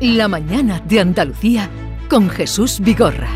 La 0.00 0.28
mañana 0.28 0.80
de 0.86 1.00
Andalucía 1.00 1.68
con 2.08 2.28
Jesús 2.30 2.78
Vigorra. 2.78 3.30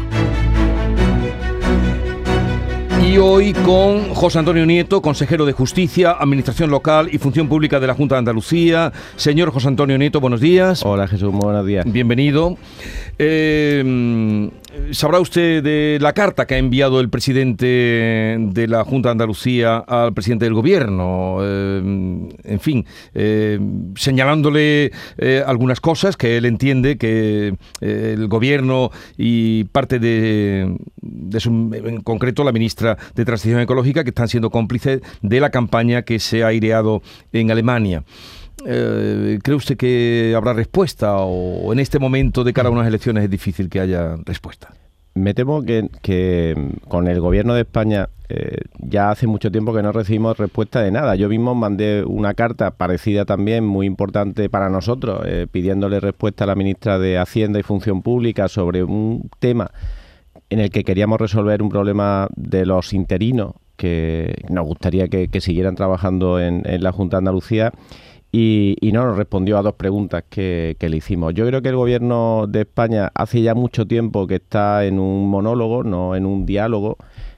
Y 3.05 3.19
hoy 3.19 3.53
con 3.53 4.15
José 4.15 4.39
Antonio 4.39 4.65
Nieto, 4.65 5.03
consejero 5.03 5.45
de 5.45 5.53
Justicia, 5.53 6.13
Administración 6.13 6.71
Local 6.71 7.09
y 7.11 7.19
Función 7.19 7.49
Pública 7.49 7.81
de 7.81 7.89
la 7.89 7.95
Junta 7.95 8.15
de 8.15 8.21
Andalucía. 8.21 8.93
Señor 9.17 9.51
José 9.51 9.67
Antonio 9.67 9.99
Nieto, 9.99 10.21
buenos 10.21 10.41
días. 10.41 10.87
Hola 10.87 11.09
Jesús, 11.09 11.33
buenos 11.33 11.67
días. 11.67 11.85
Bienvenido. 11.85 12.57
Eh, 13.19 14.49
Sabrá 14.93 15.21
usted 15.21 15.63
de 15.63 15.99
la 16.01 16.13
carta 16.13 16.47
que 16.47 16.55
ha 16.55 16.59
enviado 16.59 17.01
el 17.01 17.11
presidente 17.11 18.37
de 18.39 18.69
la 18.69 18.85
Junta 18.85 19.09
de 19.09 19.13
Andalucía 19.13 19.79
al 19.79 20.15
presidente 20.15 20.47
del 20.47 20.55
Gobierno, 20.55 21.39
eh, 21.43 22.31
en 22.45 22.61
fin, 22.61 22.87
eh, 23.15 23.59
señalándole 23.97 24.91
algunas 25.47 25.81
cosas 25.81 26.17
que 26.17 26.37
él 26.37 26.47
entiende 26.47 26.97
que 26.97 27.55
el 27.81 28.29
Gobierno 28.29 28.91
y 29.17 29.65
parte 29.65 29.99
de, 29.99 30.77
de 30.97 31.41
su, 31.41 31.51
en 31.51 32.01
concreto 32.01 32.45
la 32.45 32.53
ministra 32.53 32.97
de 33.15 33.25
Transición 33.25 33.61
Ecológica, 33.61 34.05
que 34.05 34.11
están 34.11 34.29
siendo 34.29 34.51
cómplices 34.51 35.01
de 35.21 35.41
la 35.41 35.51
campaña 35.51 36.03
que 36.03 36.19
se 36.19 36.45
ha 36.45 36.49
aireado 36.49 37.03
en 37.33 37.51
Alemania. 37.51 38.05
Eh, 38.65 39.39
¿Cree 39.43 39.57
usted 39.57 39.77
que 39.77 40.35
habrá 40.37 40.53
respuesta 40.53 41.17
o 41.17 41.73
en 41.73 41.79
este 41.79 41.99
momento 41.99 42.45
de 42.45 42.53
cara 42.53 42.69
a 42.69 42.73
unas 42.73 42.87
elecciones 42.87 43.25
es 43.25 43.31
difícil 43.31 43.69
que 43.69 43.81
haya 43.81 44.17
respuesta? 44.25 44.73
Me 45.15 45.35
temo 45.35 45.63
que, 45.63 46.71
con 46.89 47.07
el 47.07 47.21
gobierno 47.21 47.53
de 47.55 47.63
España 47.63 48.09
eh, 48.31 48.63
ya 48.79 49.11
hace 49.11 49.27
mucho 49.27 49.51
tiempo 49.51 49.75
que 49.75 49.83
no 49.83 49.93
recibimos 49.93 50.39
respuesta 50.39 50.81
de 50.81 50.91
nada. 50.91 51.17
Yo 51.17 51.29
mismo 51.29 51.55
mandé 51.55 52.03
una 52.03 52.33
carta 52.33 52.71
parecida 52.71 53.27
también, 53.27 53.67
muy 53.67 53.87
importante 53.87 54.49
para 54.49 54.71
nosotros, 54.71 55.21
eh, 55.27 55.47
pidiéndole 55.51 56.01
respuesta 56.01 56.45
a 56.45 56.47
la 56.47 56.55
ministra 56.55 56.99
de 56.99 57.19
Hacienda 57.19 57.61
y 57.61 57.63
Función 57.63 58.01
Pública 58.01 58.49
sobre 58.49 58.85
un 58.85 59.29
tema 59.39 59.71
en 60.49 60.61
el 60.61 60.71
que 60.71 60.83
queríamos 60.83 61.21
resolver 61.21 61.63
un 61.63 61.69
problema 61.69 62.29
de 62.35 62.65
los 62.65 62.95
interinos 62.95 63.53
que 63.77 64.43
nos 64.49 64.65
gustaría 64.65 65.09
que, 65.09 65.29
siguieran 65.41 65.75
trabajando 65.75 66.41
en, 66.41 66.63
en 66.65 66.83
la 66.83 66.93
Junta 66.93 67.17
de 67.17 67.19
Andalucía 67.19 67.73
y, 68.35 68.91
no 68.93 69.05
nos 69.05 69.17
respondió 69.19 69.59
a 69.59 69.63
dos 69.63 69.75
preguntas 69.75 70.25
que, 70.29 70.75
le 70.81 70.97
hicimos. 70.97 71.35
Yo 71.35 71.47
creo 71.47 71.61
que 71.61 71.69
el 71.69 71.77
gobierno 71.77 72.47
de 72.49 72.63
España 72.63 73.11
hace 73.15 73.43
ya 73.43 73.55
mucho 73.55 73.87
tiempo 73.87 74.27
que 74.27 74.37
está 74.37 74.87
en 74.87 74.99
un 74.99 75.29
monólogo, 75.29 75.85
no 75.85 76.17
en 76.17 76.25
un 76.25 76.47
diálogo, 76.47 76.97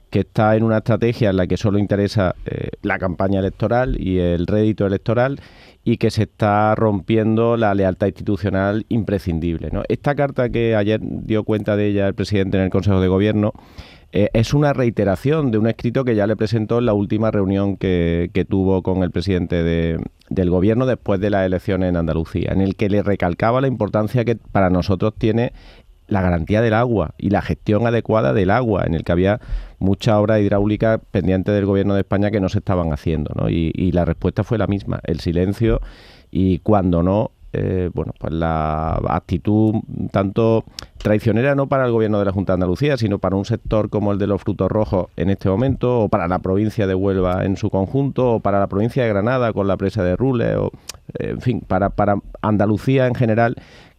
que 0.09 0.21
está 0.21 0.55
en 0.55 0.63
una 0.63 0.79
estrategia 0.79 1.31
en 1.31 1.37
la 1.37 1.49
que 1.49 1.57
solo 1.57 1.81
interesa 1.81 2.37
eh, 2.47 2.69
la 2.83 3.01
campaña 3.01 3.41
electoral 3.41 4.01
y 4.01 4.19
el 4.19 4.47
rédito 4.47 4.87
electoral 4.87 5.41
y 5.83 5.97
que 5.97 6.13
se 6.13 6.23
está 6.23 6.77
rompiendo 6.77 7.57
la 7.57 7.75
lealtad 7.75 8.07
institucional 8.07 8.87
imprescindible. 8.89 9.71
Esta 9.89 10.15
carta 10.15 10.49
que 10.49 10.77
ayer 10.77 11.01
dio 11.03 11.43
cuenta 11.43 11.77
de 11.77 11.89
ella 11.89 12.07
el 12.07 12.15
presidente 12.15 12.57
en 12.57 12.63
el 12.63 12.71
Consejo 12.71 13.01
de 13.01 13.09
Gobierno 13.09 13.53
eh, 14.17 14.31
es 14.33 14.55
una 14.55 14.73
reiteración 14.73 15.51
de 15.51 15.59
un 15.59 15.67
escrito 15.67 16.05
que 16.05 16.15
ya 16.15 16.29
le 16.29 16.37
presentó 16.37 16.79
en 16.79 16.87
la 16.87 16.93
última 16.93 17.33
reunión 17.33 17.77
que, 17.77 18.47
tuvo 18.49 18.81
con 18.85 19.03
el 19.03 19.11
presidente 19.11 19.65
del 19.65 20.51
gobierno 20.51 20.87
después 20.87 21.19
de 21.19 21.31
las 21.31 21.45
elecciones 21.45 21.89
en 21.89 21.97
Andalucía, 21.97 22.53
en 22.53 22.61
el 22.61 22.77
que 22.77 22.89
le 22.89 23.03
recalcaba 23.03 23.61
la 23.61 23.67
importancia 23.67 24.25
que 24.25 24.37
para 24.37 24.71
nosotros 24.71 25.15
tiene 25.19 25.53
la 26.07 26.23
garantía 26.23 26.63
del 26.63 26.75
agua 26.75 27.15
y 27.19 27.31
la 27.31 27.43
gestión 27.43 27.89
adecuada 27.89 28.33
del 28.33 28.51
agua, 28.51 28.85
en 28.87 28.95
el 28.95 29.03
que 29.03 29.11
había 29.11 29.41
mucha 29.81 30.21
obra 30.21 30.39
hidráulica 30.39 30.99
pendiente 30.99 31.51
del 31.51 31.67
gobierno 31.67 31.95
de 31.95 32.03
España 32.03 32.31
que 32.31 32.39
no 32.39 32.49
se 32.49 32.59
estaban 32.59 32.93
haciendo. 32.93 33.33
¿no? 33.35 33.51
y 33.51 33.91
la 33.91 34.05
respuesta 34.05 34.45
fue 34.45 34.59
la 34.59 34.69
misma, 34.69 35.01
el 35.03 35.19
silencio 35.19 35.81
y 36.31 36.61
cuando 36.61 37.03
no, 37.03 37.33
eh, 37.57 37.91
bueno, 37.95 38.13
pues 38.19 38.33
la 38.33 39.01
actitud 39.09 39.75
tanto 40.11 40.65
traicionera 40.99 41.55
no 41.55 41.69
para 41.69 41.87
el 41.87 41.93
gobierno 41.93 42.19
de 42.19 42.25
la 42.25 42.33
Junta 42.33 42.53
de 42.53 42.55
Andalucía, 42.55 42.97
sino 42.97 43.19
para 43.19 43.37
un 43.37 43.45
sector 43.45 43.91
como 43.91 44.13
el 44.13 44.19
de 44.19 44.27
los 44.27 44.43
frutos 44.43 44.71
rojos 44.71 45.07
en 45.17 45.31
este 45.31 45.49
momento, 45.49 46.01
o 46.01 46.09
para 46.09 46.27
la 46.27 46.41
provincia 46.41 46.87
de 46.87 46.95
Huelva 46.95 47.45
en 47.45 47.57
su 47.57 47.71
conjunto, 47.71 48.33
o 48.33 48.41
para 48.41 48.59
la 48.59 48.67
provincia 48.67 49.05
de 49.05 49.09
Granada 49.09 49.53
con 49.53 49.69
la 49.69 49.77
presa 49.77 50.03
de 50.03 50.17
Rule, 50.17 50.57
o 50.57 50.73
en 51.19 51.41
fin, 51.41 51.61
para, 51.61 51.91
para 51.91 52.17
Andalucía 52.43 53.07
en 53.07 53.15
general, 53.15 53.57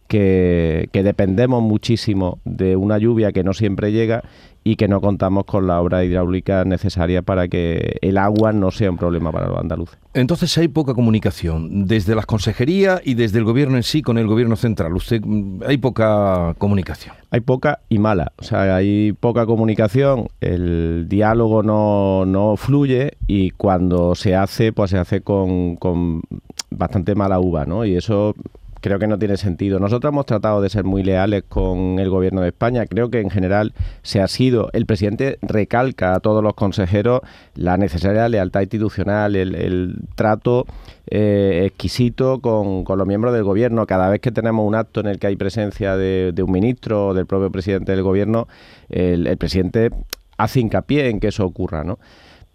que, 0.08 0.88
que, 0.92 1.02
dependemos 1.02 1.62
muchísimo 1.62 2.38
de 2.44 2.76
una 2.76 2.98
lluvia 2.98 3.32
que 3.32 3.44
no 3.44 3.52
siempre 3.52 3.92
llega 3.92 4.22
y 4.66 4.74
que 4.74 4.88
no 4.88 5.00
contamos 5.00 5.44
con 5.44 5.68
la 5.68 5.80
obra 5.80 6.04
hidráulica 6.04 6.64
necesaria 6.64 7.22
para 7.22 7.46
que 7.46 7.98
el 8.02 8.18
agua 8.18 8.52
no 8.52 8.72
sea 8.72 8.90
un 8.90 8.96
problema 8.96 9.30
para 9.30 9.46
los 9.46 9.58
andaluces. 9.58 9.96
Entonces 10.12 10.58
hay 10.58 10.66
poca 10.66 10.92
comunicación 10.92 11.86
desde 11.86 12.16
las 12.16 12.26
consejerías 12.26 13.00
y 13.04 13.14
desde 13.14 13.38
el 13.38 13.44
gobierno 13.44 13.76
en 13.76 13.84
sí 13.84 14.02
con 14.02 14.18
el 14.18 14.26
gobierno 14.26 14.56
central. 14.56 14.92
Usted 14.96 15.22
mm, 15.24 15.62
hay 15.68 15.78
poca 15.78 16.56
comunicación. 16.58 17.14
Hay 17.30 17.42
poca 17.42 17.78
y 17.88 18.00
mala. 18.00 18.32
O 18.38 18.42
sea, 18.42 18.74
hay 18.74 19.12
poca 19.12 19.46
comunicación, 19.46 20.26
el 20.40 21.06
diálogo 21.08 21.62
no, 21.62 22.24
no 22.26 22.56
fluye 22.56 23.18
y 23.28 23.52
cuando 23.52 24.16
se 24.16 24.34
hace, 24.34 24.72
pues 24.72 24.90
se 24.90 24.98
hace 24.98 25.20
con, 25.20 25.76
con 25.76 26.22
bastante 26.70 27.14
mala 27.14 27.38
uva, 27.38 27.66
¿no? 27.66 27.84
Y 27.84 27.94
eso 27.94 28.34
creo 28.80 28.98
que 28.98 29.06
no 29.06 29.18
tiene 29.18 29.36
sentido. 29.36 29.78
Nosotros 29.78 30.12
hemos 30.12 30.26
tratado 30.26 30.60
de 30.60 30.68
ser 30.68 30.84
muy 30.84 31.02
leales 31.02 31.44
con 31.48 31.98
el 31.98 32.10
gobierno 32.10 32.40
de 32.40 32.48
España. 32.48 32.86
Creo 32.86 33.10
que 33.10 33.20
en 33.20 33.30
general 33.30 33.74
se 34.02 34.20
ha 34.20 34.28
sido. 34.28 34.70
El 34.72 34.86
presidente 34.86 35.38
recalca 35.42 36.14
a 36.14 36.20
todos 36.20 36.42
los 36.42 36.54
consejeros 36.54 37.20
la 37.54 37.76
necesaria 37.76 38.28
lealtad 38.28 38.60
institucional, 38.60 39.36
el, 39.36 39.96
trato 40.14 40.66
eh, 41.08 41.64
exquisito 41.66 42.40
con, 42.40 42.84
los 42.86 43.06
miembros 43.06 43.32
del 43.34 43.44
gobierno. 43.44 43.86
Cada 43.86 44.08
vez 44.08 44.20
que 44.20 44.32
tenemos 44.32 44.66
un 44.66 44.74
acto 44.74 45.00
en 45.00 45.06
el 45.06 45.18
que 45.18 45.28
hay 45.28 45.36
presencia 45.36 45.96
de, 45.96 46.34
un 46.42 46.52
ministro 46.52 47.08
o 47.08 47.14
del 47.14 47.26
propio 47.26 47.50
presidente 47.50 47.92
del 47.92 48.02
gobierno, 48.02 48.46
el, 48.88 49.26
el 49.26 49.36
presidente 49.36 49.90
hace 50.36 50.60
hincapié 50.60 51.08
en 51.08 51.20
que 51.20 51.28
eso 51.28 51.44
ocurra, 51.44 51.82
¿no? 51.82 51.98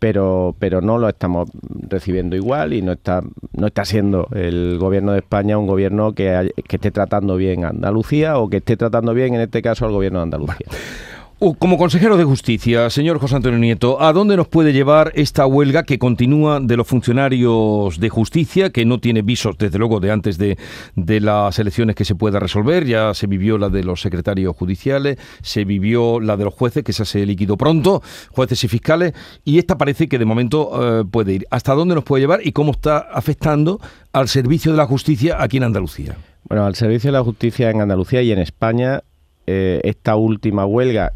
Pero, 0.02 0.56
pero 0.58 0.82
no 0.82 0.98
lo 0.98 1.08
estamos 1.08 1.48
recibiendo 1.88 2.36
igual 2.36 2.74
y 2.74 2.82
no 2.82 2.94
está, 2.94 3.22
no 3.54 3.68
está 3.68 3.86
siendo 3.86 4.28
el 4.34 4.80
gobierno 4.80 5.12
de 5.12 5.20
España 5.20 5.60
un 5.60 5.68
gobierno 5.68 6.14
que, 6.14 6.52
que 6.68 6.78
esté 6.78 6.90
tratando 6.90 7.36
bien 7.36 7.66
a 7.66 7.70
Andalucía 7.70 8.40
o 8.40 8.50
que 8.50 8.58
esté 8.58 8.78
tratando 8.78 9.14
bien, 9.14 9.36
en 9.36 9.42
este 9.42 9.62
caso, 9.62 9.86
al 9.86 9.92
gobierno 9.92 10.18
de 10.18 10.24
Andalucía. 10.24 10.66
como 11.58 11.80
consejero 11.80 12.18
de 12.18 12.24
Justicia, 12.24 12.92
señor 12.92 13.18
José 13.18 13.36
Antonio 13.36 13.58
Nieto, 13.58 14.00
¿a 14.00 14.14
dónde 14.14 14.38
nos 14.38 14.48
puede 14.48 14.74
llevar 14.74 15.12
esta 15.16 15.48
huelga 15.48 15.82
que 15.82 15.98
continúa 15.98 16.60
de 16.60 16.78
los 16.78 16.86
funcionarios 16.86 18.00
de 18.00 18.10
justicia, 18.10 18.70
que 18.70 18.86
no 18.86 19.00
tiene 19.00 19.24
visos, 19.24 19.58
desde 19.58 19.80
luego, 19.80 20.00
de 20.00 20.12
antes 20.12 20.38
de, 20.38 20.56
las 20.96 21.58
elecciones 21.58 21.96
que 21.96 22.06
se 22.06 22.14
pueda 22.14 22.40
resolver? 22.40 22.86
Ya 22.86 23.16
se 23.16 23.26
vivió 23.26 23.58
la 23.58 23.70
de 23.70 23.84
los 23.84 24.02
secretarios 24.02 24.56
judiciales, 24.56 25.18
se 25.42 25.66
vivió 25.66 26.20
la 26.20 26.38
de 26.38 26.44
los 26.44 26.54
jueces, 26.54 26.84
que 26.84 26.92
esa 26.92 27.06
se 27.06 27.26
liquidó 27.26 27.58
pronto, 27.58 28.04
jueces 28.30 28.64
y 28.64 28.68
fiscales, 28.68 29.14
y 29.44 29.58
esta 29.58 29.80
parece 29.80 30.08
que 30.08 30.20
de 30.20 30.26
momento 30.26 31.00
eh, 31.02 31.06
puede 31.10 31.34
ir. 31.34 31.48
¿Hasta 31.50 31.74
dónde 31.74 31.96
nos 31.96 32.04
puede 32.04 32.22
llevar 32.22 32.42
y 32.44 32.52
cómo 32.52 32.72
está 32.72 33.00
afectando 33.00 33.82
al 34.14 34.28
servicio 34.28 34.74
de 34.74 34.78
la 34.78 34.86
justicia 34.86 35.42
aquí 35.42 35.58
en 35.58 35.64
Andalucía? 35.64 36.18
Bueno, 36.48 36.66
al 36.66 36.76
servicio 36.76 37.08
de 37.08 37.18
la 37.18 37.24
justicia 37.24 37.72
en 37.72 37.82
Andalucía 37.82 38.22
y 38.22 38.32
en 38.32 38.38
España 38.38 39.02
eh, 39.48 39.82
esta 39.84 40.16
última 40.16 40.66
huelga 40.66 41.14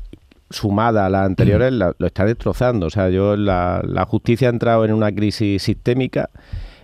sumada 0.55 1.05
a 1.05 1.09
las 1.09 1.25
anteriores, 1.25 1.71
lo 1.73 1.93
está 1.99 2.25
destrozando. 2.25 2.87
O 2.87 2.89
sea, 2.89 3.09
yo 3.09 3.35
la, 3.35 4.05
justicia 4.07 4.47
ha 4.47 4.51
entrado 4.51 4.85
en 4.85 4.93
una 4.93 5.11
crisis 5.11 5.61
sistémica 5.61 6.29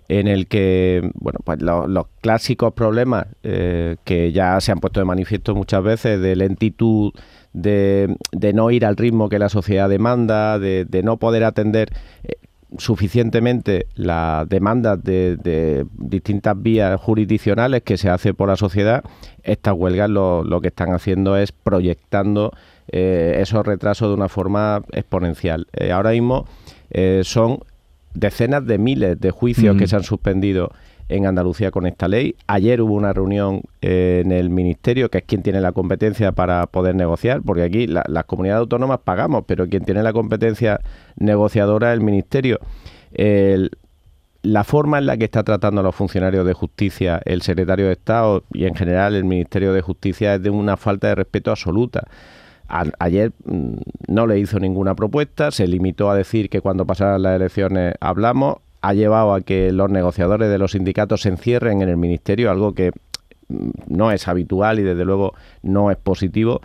en 0.08 0.28
el 0.28 0.48
que, 0.48 1.10
bueno, 1.16 1.40
pues 1.44 1.62
los, 1.62 2.06
clásicos 2.20 2.74
problemas 2.74 3.28
eh, 3.44 3.96
que 4.04 4.32
ya 4.34 4.60
se 4.60 4.72
han 4.72 4.80
puesto 4.80 5.00
de 5.00 5.06
manifiesto 5.06 5.56
muchas 5.56 5.82
veces 5.84 6.20
de 6.20 6.36
lentitud, 6.36 7.14
de, 7.54 8.18
no 8.54 8.72
ir 8.72 8.86
al 8.86 8.98
ritmo 8.98 9.30
que 9.30 9.40
la 9.40 9.50
sociedad 9.50 9.90
demanda, 9.90 10.60
de, 10.60 11.02
no 11.04 11.18
poder 11.18 11.46
atender 11.46 11.94
eh, 12.24 12.34
suficientemente 12.78 13.88
las 13.96 14.48
demandas 14.50 15.02
de, 15.02 15.38
de, 15.38 15.86
distintas 15.94 16.62
vías 16.62 17.00
jurisdiccionales 17.00 17.82
que 17.84 17.98
se 17.98 18.10
hace 18.10 18.34
por 18.34 18.50
la 18.50 18.58
sociedad, 18.58 19.04
estas 19.44 19.74
huelgas 19.76 20.10
lo, 20.10 20.44
lo 20.44 20.60
que 20.60 20.68
están 20.68 20.94
haciendo 20.94 21.38
es 21.38 21.54
proyectando 21.54 22.52
eh, 22.94 23.38
esos 23.40 23.66
retrasos 23.66 24.10
de 24.10 24.16
una 24.16 24.28
forma 24.28 24.84
exponencial. 24.92 25.66
Eh, 25.72 25.94
ahora 25.94 26.12
mismo 26.12 26.46
eh, 26.90 27.22
son 27.24 27.60
decenas 28.14 28.66
de 28.68 28.78
miles 28.78 29.18
de 29.18 29.32
juicios 29.32 29.78
que 29.78 29.88
se 29.88 29.96
han 29.96 30.04
suspendido 30.04 30.74
en 31.08 31.26
Andalucía 31.26 31.72
con 31.72 31.88
esta 31.88 32.10
ley. 32.10 32.36
Ayer 32.48 32.82
hubo 32.82 32.94
una 32.94 33.14
reunión 33.14 33.62
en 33.80 34.34
el 34.34 34.50
Ministerio, 34.50 35.10
que 35.10 35.20
es 35.20 35.24
quien 35.24 35.42
tiene 35.42 35.62
la 35.62 35.72
competencia 35.72 36.34
para 36.34 36.68
poder 36.68 36.96
negociar, 36.96 37.42
porque 37.44 37.64
aquí 37.64 37.88
las 37.88 38.26
comunidades 38.26 38.60
autónomas 38.60 39.00
pagamos, 39.00 39.46
pero 39.48 39.70
quien 39.70 39.86
tiene 39.86 40.04
la 40.04 40.12
competencia 40.12 40.82
negociadora 41.16 41.94
es 41.94 41.98
el 41.98 42.04
Ministerio. 42.04 42.60
la 44.44 44.64
forma 44.66 44.98
en 44.98 45.06
la 45.06 45.16
que 45.16 45.26
está 45.26 45.44
tratando 45.44 45.80
a 45.80 45.84
los 45.84 45.96
funcionarios 45.96 46.46
de 46.46 46.54
justicia 46.54 47.22
el 47.24 47.42
secretario 47.42 47.86
de 47.86 47.94
Estado 47.94 48.44
y 48.52 48.66
en 48.66 48.76
general 48.76 49.16
el 49.16 49.24
Ministerio 49.24 49.72
de 49.72 49.82
Justicia 49.82 50.36
es 50.36 50.44
de 50.44 50.50
una 50.50 50.76
falta 50.76 51.08
de 51.08 51.16
respeto 51.16 51.52
absoluta 51.52 52.08
ayer 53.00 53.32
mm, 53.46 53.74
no 54.08 54.28
le 54.28 54.40
hizo 54.40 54.60
ninguna 54.60 54.96
propuesta, 54.96 55.52
se 55.52 55.68
limitó 55.68 56.10
a 56.10 56.16
decir 56.16 56.50
que 56.50 56.62
cuando 56.62 56.86
pasaran 56.86 57.22
las 57.22 57.36
elecciones 57.36 57.96
hablamos, 58.00 58.58
ha 58.82 58.94
llevado 58.94 59.34
a 59.34 59.42
que 59.42 59.72
los 59.72 59.90
negociadores 59.90 60.50
de 60.50 60.58
los 60.58 60.72
sindicatos 60.72 61.22
se 61.22 61.30
encierren 61.30 61.82
en 61.82 61.90
el 61.90 61.98
ministerio, 61.98 62.50
algo 62.50 62.74
que 62.74 62.92
no 63.88 64.12
es 64.12 64.28
habitual 64.28 64.80
y 64.80 64.84
desde 64.84 65.06
luego 65.06 65.34
no 65.62 65.92
es 65.92 65.98
positivo 65.98 66.62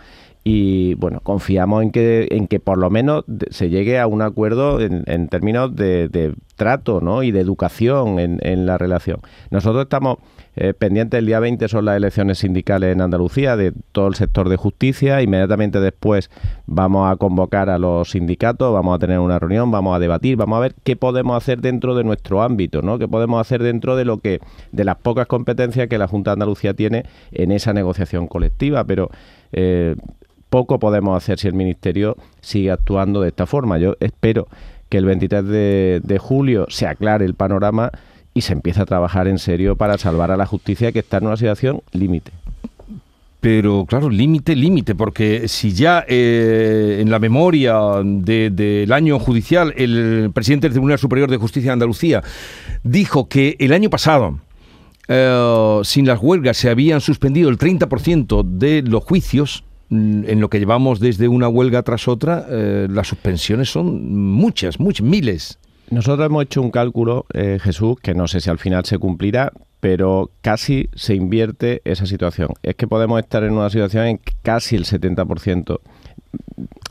y 0.48 0.94
bueno, 0.94 1.18
confiamos 1.24 1.82
en 1.82 1.90
que, 1.90 2.28
en 2.30 2.46
que 2.46 2.60
por 2.60 2.78
lo 2.78 2.88
menos 2.88 3.24
se 3.50 3.68
llegue 3.68 3.98
a 3.98 4.06
un 4.06 4.22
acuerdo 4.22 4.80
en, 4.80 5.26
términos 5.26 5.74
de, 5.74 6.36
trato 6.54 7.00
¿no? 7.00 7.24
y 7.24 7.32
de 7.32 7.40
educación 7.40 8.20
en, 8.20 8.64
la 8.64 8.78
relación. 8.78 9.18
Nosotros 9.50 9.82
estamos 9.82 10.18
eh, 10.56 10.74
pendientes, 10.74 11.18
el 11.18 11.26
día 11.26 11.38
20 11.38 11.68
son 11.68 11.84
las 11.84 11.96
elecciones 11.96 12.38
sindicales 12.38 12.92
en 12.92 13.02
Andalucía 13.02 13.56
de 13.56 13.72
todo 13.92 14.08
el 14.08 14.14
sector 14.14 14.48
de 14.48 14.56
justicia, 14.56 15.22
inmediatamente 15.22 15.80
después 15.80 16.30
vamos 16.66 17.10
a 17.10 17.16
convocar 17.16 17.70
a 17.70 17.78
los 17.78 18.10
sindicatos, 18.10 18.72
vamos 18.72 18.96
a 18.96 18.98
tener 18.98 19.18
una 19.18 19.38
reunión, 19.38 19.70
vamos 19.70 19.94
a 19.94 19.98
debatir, 19.98 20.36
vamos 20.36 20.56
a 20.56 20.60
ver 20.60 20.74
qué 20.82 20.96
podemos 20.96 21.36
hacer 21.36 21.60
dentro 21.60 21.94
de 21.94 22.04
nuestro 22.04 22.42
ámbito, 22.42 22.82
¿no? 22.82 22.98
qué 22.98 23.06
podemos 23.06 23.40
hacer 23.40 23.62
dentro 23.62 23.96
de 23.96 24.04
lo 24.04 24.18
que 24.18 24.40
de 24.72 24.84
las 24.84 24.96
pocas 24.96 25.26
competencias 25.26 25.88
que 25.88 25.98
la 25.98 26.08
Junta 26.08 26.30
de 26.30 26.34
Andalucía 26.34 26.74
tiene 26.74 27.04
en 27.32 27.52
esa 27.52 27.72
negociación 27.72 28.26
colectiva, 28.26 28.84
pero 28.84 29.10
eh, 29.52 29.94
poco 30.50 30.78
podemos 30.78 31.16
hacer 31.16 31.38
si 31.38 31.48
el 31.48 31.54
Ministerio 31.54 32.16
sigue 32.40 32.70
actuando 32.70 33.20
de 33.20 33.28
esta 33.28 33.46
forma. 33.46 33.78
Yo 33.78 33.94
espero 34.00 34.48
que 34.88 34.98
el 34.98 35.04
23 35.04 35.44
de, 36.02 36.18
julio 36.18 36.66
se 36.68 36.86
aclare 36.86 37.24
el 37.24 37.34
panorama 37.34 37.90
y 38.36 38.42
se 38.42 38.52
empiece 38.52 38.80
a 38.80 38.86
trabajar 38.86 39.26
en 39.26 39.38
serio 39.38 39.76
para 39.76 39.98
salvar 39.98 40.30
a 40.30 40.36
la 40.36 40.46
justicia 40.46 40.92
que 40.92 41.00
está 41.00 41.18
en 41.18 41.26
una 41.26 41.36
situación 41.36 41.82
límite. 41.92 42.32
Pero 43.40 43.84
claro, 43.86 44.10
límite, 44.10 44.54
límite, 44.54 44.94
porque 44.94 45.48
si 45.48 45.72
ya 45.72 46.04
eh, 46.06 46.98
en 47.00 47.10
la 47.10 47.18
memoria 47.18 47.74
del 48.02 48.92
año 48.92 49.18
judicial 49.18 49.72
el 49.76 50.30
presidente 50.34 50.66
del 50.66 50.72
Tribunal 50.72 50.98
Superior 50.98 51.30
de 51.30 51.36
Justicia 51.36 51.70
de 51.70 51.74
Andalucía 51.74 52.22
dijo 52.82 53.28
que 53.28 53.56
el 53.58 53.72
año 53.72 53.90
pasado 53.90 54.38
eh, 55.08 55.80
sin 55.84 56.06
las 56.06 56.20
huelgas 56.20 56.56
se 56.56 56.70
habían 56.70 57.00
suspendido 57.00 57.48
el 57.48 57.58
30% 57.58 58.42
de 58.42 58.82
los 58.82 59.04
juicios, 59.04 59.64
Mm, 59.88 60.24
en 60.26 60.40
lo 60.40 60.50
que 60.50 60.58
llevamos 60.58 60.98
desde 60.98 61.28
una 61.28 61.48
huelga 61.48 61.82
tras 61.82 62.08
otra, 62.08 62.44
eh, 62.50 62.88
las 62.90 63.06
suspensiones 63.06 63.70
son 63.70 64.12
muchas, 64.32 64.80
muchas, 64.80 65.06
miles. 65.06 65.58
Nosotros 65.90 66.26
hemos 66.26 66.42
hecho 66.44 66.62
un 66.62 66.70
cálculo, 66.70 67.26
eh, 67.32 67.58
Jesús, 67.62 67.96
que 68.02 68.14
no 68.14 68.26
sé 68.26 68.40
si 68.40 68.50
al 68.50 68.58
final 68.58 68.84
se 68.84 68.98
cumplirá, 68.98 69.52
pero 69.80 70.30
casi 70.40 70.88
se 70.94 71.14
invierte 71.14 71.80
esa 71.84 72.06
situación. 72.06 72.48
Es 72.62 72.74
que 72.74 72.88
podemos 72.88 73.20
estar 73.20 73.44
en 73.44 73.52
una 73.52 73.70
situación 73.70 74.06
en 74.06 74.20
casi 74.42 74.74
el 74.74 74.84
70% 74.84 75.78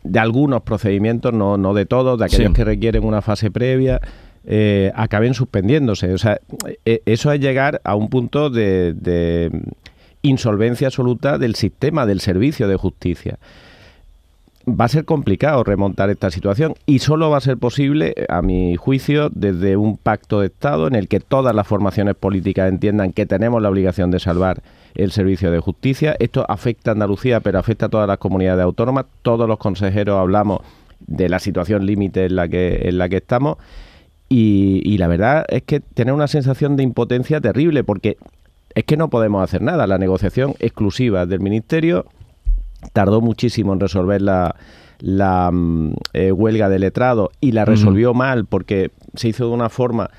de 0.04 0.20
algunos 0.20 0.62
procedimientos, 0.62 1.34
no, 1.34 1.58
no 1.58 1.74
de 1.74 1.86
todos, 1.86 2.18
de 2.18 2.26
aquellos 2.26 2.54
que 2.54 2.64
requieren 2.64 3.04
una 3.04 3.22
fase 3.22 3.52
previa, 3.52 4.00
eh, 4.46 4.92
acaben 4.96 5.34
suspendiéndose. 5.34 6.14
O 6.14 6.18
sea, 6.18 6.40
eso 6.86 7.32
es 7.32 7.40
llegar 7.40 7.82
a 7.84 7.96
un 7.96 8.10
punto 8.10 8.50
de 8.50 9.52
insolvencia 10.22 10.88
absoluta 10.88 11.38
del 11.38 11.56
sistema 11.56 12.06
del 12.06 12.22
servicio 12.22 12.68
de 12.68 12.76
justicia. 12.76 13.40
Va 14.68 14.86
a 14.86 14.90
ser 14.90 15.06
complicado 15.06 15.64
remontar 15.64 16.10
esta 16.10 16.32
situación 16.32 16.74
y 16.88 17.00
solo 17.00 17.30
va 17.30 17.38
a 17.38 17.42
ser 17.42 17.58
posible, 17.58 18.16
a 18.30 18.42
mi 18.42 18.76
juicio, 18.78 19.30
desde 19.30 19.78
un 19.78 19.96
pacto 19.96 20.40
de 20.40 20.48
Estado 20.48 20.88
en 20.88 20.96
el 20.96 21.08
que 21.08 21.20
todas 21.20 21.54
las 21.54 21.68
formaciones 21.68 22.16
políticas 22.16 22.70
entiendan 22.70 23.14
que 23.14 23.28
tenemos 23.28 23.62
la 23.62 23.70
obligación 23.70 24.10
de 24.10 24.20
salvar 24.20 24.64
el 24.96 25.12
servicio 25.12 25.52
de 25.52 25.60
justicia. 25.60 26.16
Esto 26.18 26.46
afecta 26.50 26.92
a 26.92 26.94
Andalucía, 26.94 27.42
pero 27.42 27.60
afecta 27.60 27.86
a 27.86 27.90
todas 27.90 28.08
las 28.08 28.18
comunidades 28.18 28.64
autónomas. 28.64 29.06
Todos 29.22 29.48
los 29.48 29.60
consejeros 29.60 30.18
hablamos 30.20 30.62
de 31.00 31.30
la 31.30 31.40
situación 31.40 31.86
límite 31.86 32.26
en 32.26 32.36
la 32.36 32.48
que, 32.48 32.90
en 32.90 32.98
la 32.98 33.08
que 33.08 33.18
estamos. 33.18 33.58
Y, 34.28 34.98
la 34.98 35.08
verdad 35.08 35.46
es 35.50 35.62
que 35.62 35.80
tener 35.80 36.14
una 36.14 36.28
sensación 36.28 36.76
de 36.76 36.84
impotencia 36.84 37.40
terrible, 37.40 37.84
porque 37.84 38.18
es 38.74 38.84
que 38.84 38.98
no 38.98 39.10
podemos 39.10 39.44
hacer 39.44 39.62
nada. 39.62 39.86
La 39.86 39.98
negociación 39.98 40.56
exclusiva 40.60 41.26
del 41.26 41.40
Ministerio 41.40 42.08
tardó 42.94 43.22
muchísimo 43.22 43.74
en 43.74 43.80
resolver 43.80 44.22
la, 44.22 44.56
mm, 45.52 45.94
eh, 46.14 46.32
huelga 46.32 46.70
de 46.70 46.80
letrado 46.80 47.32
y 47.42 47.52
la 47.52 47.66
resolvió 47.66 48.14
mal 48.14 48.46
porque 48.46 48.92
se 49.16 49.30
hizo 49.30 49.48
de 49.48 49.54
una 49.54 49.70
forma 49.70 50.10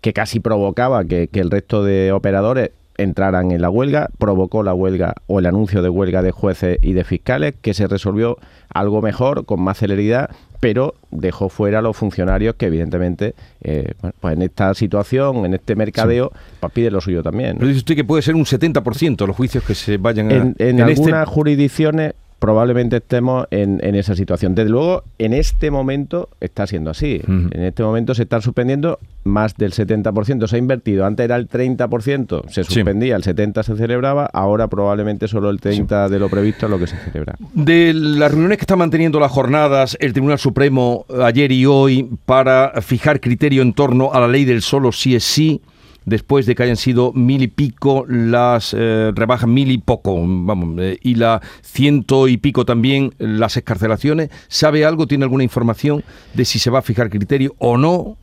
que 0.00 0.12
casi 0.12 0.40
provocaba 0.40 1.04
que, 1.04 1.28
que 1.28 1.40
el 1.40 1.50
resto 1.50 1.84
de 1.84 2.12
operadores 2.12 2.70
entraran 2.96 3.50
en 3.50 3.60
la 3.60 3.70
huelga, 3.70 4.08
provocó 4.18 4.62
la 4.62 4.74
huelga 4.74 5.14
o 5.26 5.38
el 5.38 5.46
anuncio 5.46 5.82
de 5.82 5.88
huelga 5.88 6.22
de 6.22 6.30
jueces 6.30 6.78
y 6.82 6.92
de 6.92 7.04
fiscales, 7.04 7.54
que 7.60 7.74
se 7.74 7.86
resolvió 7.86 8.38
algo 8.72 9.02
mejor, 9.02 9.44
con 9.44 9.60
más 9.60 9.78
celeridad, 9.78 10.30
pero 10.64 10.94
dejó 11.10 11.50
fuera 11.50 11.80
a 11.80 11.82
los 11.82 11.94
funcionarios 11.94 12.54
que 12.54 12.64
evidentemente 12.64 13.34
eh, 13.60 13.92
pues 14.18 14.34
en 14.34 14.40
esta 14.40 14.72
situación, 14.72 15.44
en 15.44 15.52
este 15.52 15.76
mercadeo, 15.76 16.32
pues 16.58 16.72
pide 16.72 16.90
lo 16.90 17.02
suyo 17.02 17.22
también. 17.22 17.56
Pero 17.56 17.68
dice 17.68 17.80
usted 17.80 17.94
que 17.94 18.04
puede 18.04 18.22
ser 18.22 18.34
un 18.34 18.46
70% 18.46 19.26
los 19.26 19.36
juicios 19.36 19.62
que 19.62 19.74
se 19.74 19.98
vayan 19.98 20.32
a... 20.32 20.34
En, 20.36 20.56
en, 20.58 20.80
este 20.80 21.02
algunas 21.02 21.28
jurisdicciones 21.28 22.14
probablemente 22.44 22.98
estemos 22.98 23.46
en, 23.50 23.80
esa 23.94 24.14
situación. 24.14 24.54
Desde 24.54 24.68
luego, 24.68 25.02
en 25.16 25.32
este 25.32 25.70
momento 25.70 26.28
está 26.42 26.66
siendo 26.66 26.90
así. 26.90 27.22
En 27.26 27.64
este 27.64 27.82
momento 27.82 28.14
se 28.14 28.24
están 28.24 28.42
suspendiendo 28.42 28.98
más 29.24 29.56
del 29.56 29.72
70%. 29.72 30.46
Se 30.46 30.56
ha 30.56 30.58
invertido. 30.58 31.06
Antes 31.06 31.24
era 31.24 31.36
el 31.36 31.48
30%, 31.48 32.50
se 32.50 32.64
suspendía, 32.64 33.16
el 33.16 33.22
70% 33.22 33.62
se 33.62 33.76
celebraba. 33.76 34.26
Ahora 34.26 34.68
probablemente 34.68 35.26
solo 35.26 35.48
el 35.48 35.58
30% 35.58 36.10
de 36.10 36.18
lo 36.18 36.28
previsto 36.28 36.66
es 36.66 36.70
lo 36.70 36.78
que 36.78 36.86
se 36.86 36.98
celebra. 36.98 37.34
De 37.54 37.94
las 37.94 38.30
reuniones 38.30 38.58
que 38.58 38.64
está 38.64 38.76
manteniendo 38.76 39.18
las 39.18 39.32
jornadas 39.32 39.96
el 39.98 40.12
Tribunal 40.12 40.38
Supremo 40.38 41.06
ayer 41.22 41.50
y 41.50 41.64
hoy 41.64 42.10
para 42.26 42.74
fijar 42.82 43.20
criterio 43.20 43.62
en 43.62 43.72
torno 43.72 44.12
a 44.12 44.20
la 44.20 44.28
ley 44.28 44.44
del 44.44 44.60
solo 44.60 44.92
sí 44.92 45.14
es 45.16 45.24
sí, 45.24 45.62
después 46.04 46.46
de 46.46 46.54
que 46.54 46.62
hayan 46.62 46.76
sido 46.76 47.12
mil 47.12 47.42
y 47.42 47.48
pico 47.48 48.04
las 48.08 48.74
eh, 48.76 49.12
rebajas, 49.14 49.48
mil 49.48 49.70
y 49.70 49.78
poco, 49.78 50.16
vamos, 50.16 50.80
eh, 50.80 50.98
y 51.02 51.14
la 51.14 51.40
ciento 51.62 52.28
y 52.28 52.36
pico 52.36 52.64
también 52.64 53.14
las 53.18 53.56
escarcelaciones. 53.56 54.30
¿Sabe 54.48 54.84
algo, 54.84 55.06
tiene 55.06 55.24
alguna 55.24 55.44
información 55.44 56.04
de 56.34 56.44
si 56.44 56.58
se 56.58 56.70
va 56.70 56.80
a 56.80 56.82
fijar 56.82 57.10
criterio 57.10 57.54
o 57.58 57.76
no? 57.76 58.16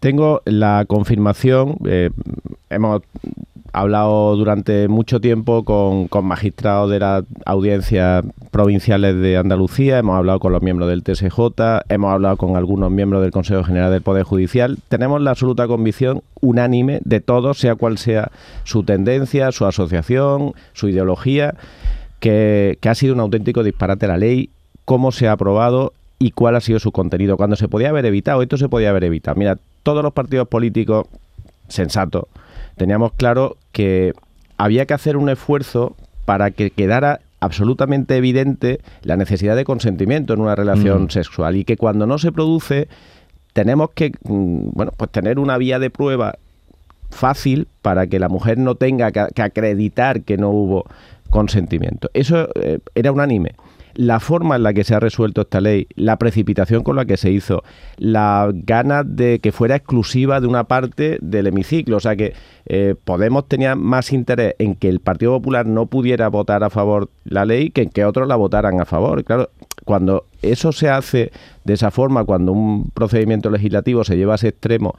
Tengo 0.00 0.42
la 0.44 0.84
confirmación, 0.86 1.76
eh, 1.84 2.10
hemos 2.70 3.02
hablado 3.72 4.36
durante 4.36 4.88
mucho 4.88 5.20
tiempo 5.20 5.64
con, 5.64 6.08
magistrados 6.24 6.90
de 6.90 7.00
las 7.00 7.24
audiencias 7.44 8.24
provinciales 8.50 9.16
de 9.16 9.36
Andalucía, 9.36 9.98
hemos 9.98 10.16
hablado 10.16 10.40
con 10.40 10.52
los 10.52 10.62
miembros 10.62 10.88
del 10.88 11.02
TSJ, 11.02 11.82
hemos 11.88 12.12
hablado 12.12 12.36
con 12.36 12.56
algunos 12.56 12.90
miembros 12.90 13.22
del 13.22 13.30
Consejo 13.30 13.64
General 13.64 13.90
del 13.90 14.02
Poder 14.02 14.22
Judicial. 14.22 14.78
Tenemos 14.88 15.20
la 15.20 15.30
absoluta 15.30 15.66
convicción 15.66 16.22
unánime 16.40 17.00
de 17.04 17.20
todos, 17.20 17.58
sea 17.58 17.74
cual 17.74 17.98
sea 17.98 18.30
su 18.64 18.84
tendencia, 18.84 19.52
su 19.52 19.66
asociación, 19.66 20.54
su 20.72 20.88
ideología, 20.88 21.54
que, 22.20 22.78
que 22.80 22.88
ha 22.88 22.94
sido 22.94 23.14
un 23.14 23.20
auténtico 23.20 23.62
disparate 23.62 24.06
la 24.06 24.16
ley, 24.16 24.50
cómo 24.84 25.12
se 25.12 25.28
ha 25.28 25.32
aprobado 25.32 25.92
y 26.18 26.32
cuál 26.32 26.56
ha 26.56 26.60
sido 26.60 26.78
su 26.78 26.92
contenido. 26.92 27.36
Cuando 27.36 27.56
se 27.56 27.68
podía 27.68 27.90
haber 27.90 28.06
evitado, 28.06 28.42
esto 28.42 28.56
se 28.56 28.68
podía 28.68 28.90
haber 28.90 29.04
evitado. 29.04 29.36
Mira, 29.36 29.58
todos 29.82 30.02
los 30.02 30.12
partidos 30.12 30.48
políticos 30.48 31.06
sensatos 31.68 32.24
teníamos 32.76 33.12
claro 33.12 33.56
que 33.72 34.12
había 34.56 34.86
que 34.86 34.94
hacer 34.94 35.16
un 35.16 35.28
esfuerzo 35.28 35.96
para 36.24 36.50
que 36.50 36.70
quedara 36.70 37.20
absolutamente 37.40 38.16
evidente 38.16 38.80
la 39.02 39.16
necesidad 39.16 39.54
de 39.54 39.64
consentimiento 39.64 40.34
en 40.34 40.40
una 40.40 40.56
relación 40.56 41.04
mm. 41.04 41.10
sexual 41.10 41.56
y 41.56 41.64
que 41.64 41.76
cuando 41.76 42.06
no 42.06 42.18
se 42.18 42.32
produce 42.32 42.88
tenemos 43.52 43.90
que 43.90 44.12
mm, 44.24 44.70
bueno 44.72 44.92
pues 44.96 45.10
tener 45.10 45.38
una 45.38 45.56
vía 45.56 45.78
de 45.78 45.90
prueba 45.90 46.36
fácil 47.10 47.68
para 47.80 48.06
que 48.08 48.18
la 48.18 48.28
mujer 48.28 48.58
no 48.58 48.74
tenga 48.74 49.12
que, 49.12 49.42
acreditar 49.42 50.22
que 50.22 50.36
no 50.36 50.50
hubo 50.50 50.84
consentimiento. 51.30 52.10
Eso 52.12 52.48
eh, 52.56 52.80
era 52.94 53.12
unánime 53.12 53.52
la 53.98 54.20
forma 54.20 54.54
en 54.54 54.62
la 54.62 54.72
que 54.72 54.84
se 54.84 54.94
ha 54.94 55.00
resuelto 55.00 55.40
esta 55.40 55.60
ley, 55.60 55.88
la 55.96 56.18
precipitación 56.18 56.84
con 56.84 56.94
la 56.94 57.04
que 57.04 57.16
se 57.16 57.32
hizo, 57.32 57.64
la 57.96 58.48
ganas 58.54 59.04
de 59.08 59.40
que 59.40 59.50
fuera 59.50 59.74
exclusiva 59.74 60.40
de 60.40 60.46
una 60.46 60.64
parte 60.64 61.18
del 61.20 61.48
hemiciclo. 61.48 61.96
O 61.96 62.00
sea 62.00 62.14
que 62.14 62.32
eh, 62.66 62.94
Podemos 63.04 63.48
tenía 63.48 63.74
más 63.74 64.12
interés 64.12 64.54
en 64.60 64.76
que 64.76 64.88
el 64.88 65.00
Partido 65.00 65.32
Popular 65.32 65.66
no 65.66 65.86
pudiera 65.86 66.28
votar 66.28 66.62
a 66.62 66.70
favor 66.70 67.10
la 67.24 67.44
ley 67.44 67.70
que 67.70 67.82
en 67.82 67.90
que 67.90 68.04
otros 68.04 68.28
la 68.28 68.36
votaran 68.36 68.80
a 68.80 68.84
favor. 68.84 69.24
Claro, 69.24 69.50
cuando 69.84 70.26
eso 70.42 70.70
se 70.70 70.90
hace 70.90 71.32
de 71.64 71.74
esa 71.74 71.90
forma, 71.90 72.24
cuando 72.24 72.52
un 72.52 72.90
procedimiento 72.90 73.50
legislativo 73.50 74.04
se 74.04 74.16
lleva 74.16 74.34
a 74.34 74.36
ese 74.36 74.48
extremo 74.48 74.94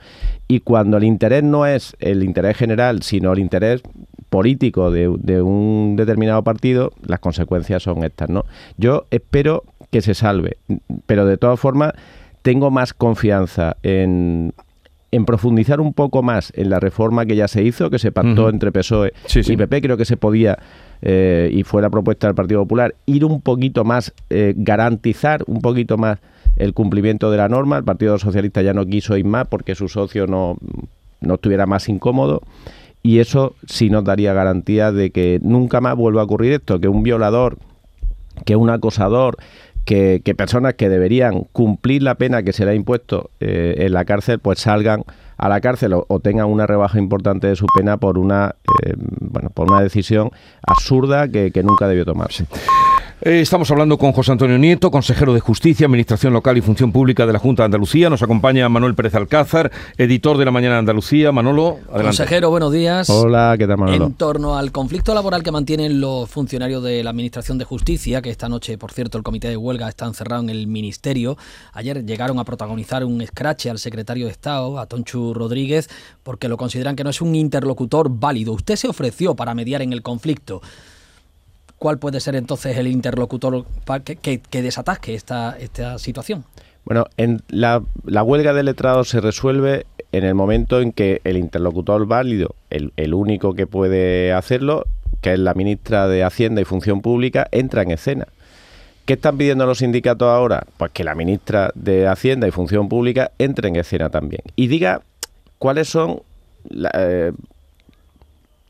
y 0.49 0.59
cuando 0.59 0.97
el 0.97 1.05
interés 1.05 1.43
no 1.43 1.65
es 1.65 1.95
el 1.99 2.21
interés 2.23 2.57
general, 2.57 3.01
sino 3.01 3.31
el 3.31 3.39
interés 3.39 3.81
político 4.29 4.91
de, 4.91 5.07
un 5.41 5.95
determinado 5.95 6.43
partido, 6.43 6.91
las 7.05 7.19
consecuencias 7.19 7.83
son 7.83 8.03
estas, 8.03 8.29
¿no? 8.29 8.45
Yo 8.77 9.05
espero 9.11 9.63
que 9.91 10.01
se 10.01 10.13
salve, 10.13 10.57
pero 11.05 11.25
de 11.25 11.37
todas 11.37 11.59
formas 11.59 11.93
tengo 12.41 12.71
más 12.71 12.93
confianza 12.93 13.77
en, 13.83 14.53
en 15.11 15.25
profundizar 15.25 15.81
un 15.81 15.93
poco 15.93 16.21
más 16.21 16.53
en 16.55 16.69
la 16.69 16.79
reforma 16.79 17.25
que 17.25 17.35
ya 17.35 17.47
se 17.47 17.63
hizo, 17.63 17.89
que 17.89 17.99
se 17.99 18.11
pactó 18.11 18.49
entre 18.49 18.71
PSOE 18.71 19.13
y 19.35 19.57
PP, 19.57 19.81
creo 19.81 19.97
que 19.97 20.05
se 20.05 20.17
podía, 20.17 20.59
eh, 21.01 21.49
y 21.51 21.63
fue 21.63 21.81
la 21.81 21.89
propuesta 21.89 22.27
del 22.27 22.35
Partido 22.35 22.61
Popular, 22.61 22.95
ir 23.05 23.25
un 23.25 23.41
poquito 23.41 23.83
más, 23.83 24.13
eh, 24.29 24.53
garantizar 24.55 25.43
un 25.47 25.61
poquito 25.61 25.97
más 25.97 26.19
el 26.57 26.73
cumplimiento 26.73 27.31
de 27.31 27.37
la 27.37 27.49
norma. 27.49 27.77
El 27.77 27.83
Partido 27.83 28.17
Socialista 28.19 28.61
ya 28.61 28.73
no 28.73 28.85
quiso 28.85 29.17
ir 29.17 29.25
más 29.25 29.47
porque 29.47 29.75
su 29.75 29.87
socio 29.87 30.27
no, 30.27 30.57
no 31.21 31.35
estuviera 31.35 31.65
más 31.65 31.89
incómodo 31.89 32.41
y 33.01 33.19
eso 33.19 33.55
sí 33.67 33.89
nos 33.89 34.03
daría 34.03 34.33
garantía 34.33 34.91
de 34.91 35.11
que 35.11 35.39
nunca 35.41 35.81
más 35.81 35.95
vuelva 35.95 36.21
a 36.21 36.25
ocurrir 36.25 36.53
esto, 36.53 36.79
que 36.79 36.87
un 36.87 37.03
violador, 37.03 37.57
que 38.45 38.55
un 38.55 38.69
acosador, 38.69 39.37
que, 39.85 40.21
personas 40.37 40.75
que 40.75 40.87
deberían 40.87 41.45
cumplir 41.51 42.03
la 42.03 42.15
pena 42.15 42.43
que 42.43 42.53
se 42.53 42.63
le 42.63 42.71
ha 42.71 42.75
impuesto 42.75 43.31
eh, 43.39 43.75
en 43.79 43.93
la 43.93 44.05
cárcel, 44.05 44.39
pues 44.39 44.59
salgan 44.59 45.03
a 45.37 45.49
la 45.49 45.61
cárcel 45.61 45.93
o, 45.93 46.19
tengan 46.19 46.47
una 46.47 46.67
rebaja 46.67 46.99
importante 46.99 47.47
de 47.47 47.55
su 47.55 47.65
pena 47.75 47.97
por 47.97 48.17
una, 48.17 48.55
eh, 48.85 48.93
bueno, 48.97 49.49
por 49.49 49.71
una 49.71 49.81
decisión 49.81 50.29
absurda 50.67 51.29
que, 51.29 51.51
que 51.51 51.63
nunca 51.63 51.87
debió 51.87 52.05
tomarse. 52.05 52.45
Eh, 53.21 53.41
estamos 53.41 53.69
hablando 53.69 53.97
con 53.97 54.13
José 54.13 54.31
Antonio 54.31 54.57
Nieto, 54.57 54.89
consejero 54.89 55.33
de 55.33 55.41
Justicia, 55.41 55.87
Administración 55.87 56.31
Local 56.31 56.57
y 56.57 56.61
Función 56.61 56.93
Pública 56.93 57.25
de 57.25 57.33
la 57.33 57.39
Junta 57.39 57.63
de 57.63 57.65
Andalucía. 57.65 58.09
Nos 58.09 58.23
acompaña 58.23 58.69
Manuel 58.69 58.95
Pérez 58.95 59.13
Alcázar, 59.13 59.73
editor 59.97 60.37
de 60.37 60.45
La 60.45 60.51
Mañana 60.51 60.75
de 60.75 60.79
Andalucía. 60.79 61.33
Manolo, 61.33 61.79
adelante. 61.89 62.03
Consejero, 62.03 62.49
buenos 62.49 62.71
días. 62.71 63.09
Hola, 63.09 63.55
¿qué 63.57 63.67
tal 63.67 63.77
Manolo? 63.77 64.05
En 64.05 64.13
torno 64.13 64.57
al 64.57 64.71
conflicto 64.71 65.13
laboral 65.13 65.43
que 65.43 65.51
mantienen 65.51 65.99
los 65.99 66.29
funcionarios 66.29 66.81
de 66.81 67.03
la 67.03 67.09
Administración 67.09 67.57
de 67.57 67.65
Justicia, 67.65 68.21
que 68.21 68.29
esta 68.29 68.47
noche, 68.47 68.77
por 68.77 68.93
cierto, 68.93 69.17
el 69.17 69.23
comité 69.25 69.49
de 69.49 69.57
huelga 69.57 69.89
está 69.89 70.05
encerrado 70.05 70.43
en 70.43 70.49
el 70.49 70.67
Ministerio. 70.67 71.37
Ayer 71.73 72.05
llegaron 72.05 72.39
a 72.39 72.45
protagonizar 72.45 73.03
un 73.03 73.19
escrache 73.19 73.69
al 73.69 73.79
secretario 73.79 74.27
de 74.27 74.31
Estado, 74.31 74.79
a 74.79 74.85
Tonchu 74.85 75.33
Rodríguez, 75.33 75.89
porque 76.23 76.47
lo 76.47 76.55
consideran 76.55 76.95
que 76.95 77.03
no 77.03 77.09
es 77.09 77.19
un 77.19 77.35
interlocutor 77.35 78.07
válido. 78.09 78.53
Usted 78.53 78.77
se 78.77 78.87
ofreció 78.87 79.35
para 79.35 79.53
mediar 79.53 79.81
en 79.81 79.91
el 79.91 80.03
conflicto. 80.03 80.61
¿Cuál 81.79 81.97
puede 81.97 82.19
ser 82.19 82.35
entonces 82.35 82.77
el 82.77 82.87
interlocutor 82.87 83.65
que, 84.03 84.39
que, 84.39 84.61
desatasque 84.61 85.15
esta, 85.15 85.57
situación? 85.97 86.43
Bueno, 86.85 87.05
en 87.17 87.41
la, 87.49 87.81
huelga 88.05 88.53
de 88.53 88.63
letrados 88.63 89.09
se 89.09 89.21
resuelve 89.21 89.85
en 90.11 90.23
el 90.23 90.35
momento 90.35 90.81
en 90.81 90.91
que 90.91 91.21
el 91.23 91.37
interlocutor 91.37 92.05
válido, 92.05 92.55
el, 92.69 92.93
el, 92.97 93.13
único 93.13 93.53
que 93.53 93.67
puede 93.67 94.33
hacerlo, 94.33 94.85
que 95.21 95.33
es 95.33 95.39
la 95.39 95.53
ministra 95.53 96.07
de 96.07 96.23
Hacienda 96.23 96.61
y 96.61 96.65
Función 96.65 97.01
Pública, 97.01 97.47
entra 97.51 97.81
en 97.81 97.91
escena. 97.91 98.27
¿Qué 99.05 99.13
están 99.13 99.37
pidiendo 99.37 99.65
los 99.65 99.79
sindicatos 99.79 100.27
ahora? 100.27 100.65
Pues 100.77 100.91
que 100.91 101.03
la 101.03 101.15
ministra 101.15 101.71
de 101.73 102.07
Hacienda 102.07 102.47
y 102.47 102.51
Función 102.51 102.89
Pública 102.89 103.31
entre 103.39 103.69
en 103.69 103.75
escena 103.75 104.09
también 104.09 104.41
y 104.55 104.67
diga 104.67 105.01
cuáles 105.57 105.89
son 105.89 106.21
eh, 106.93 107.31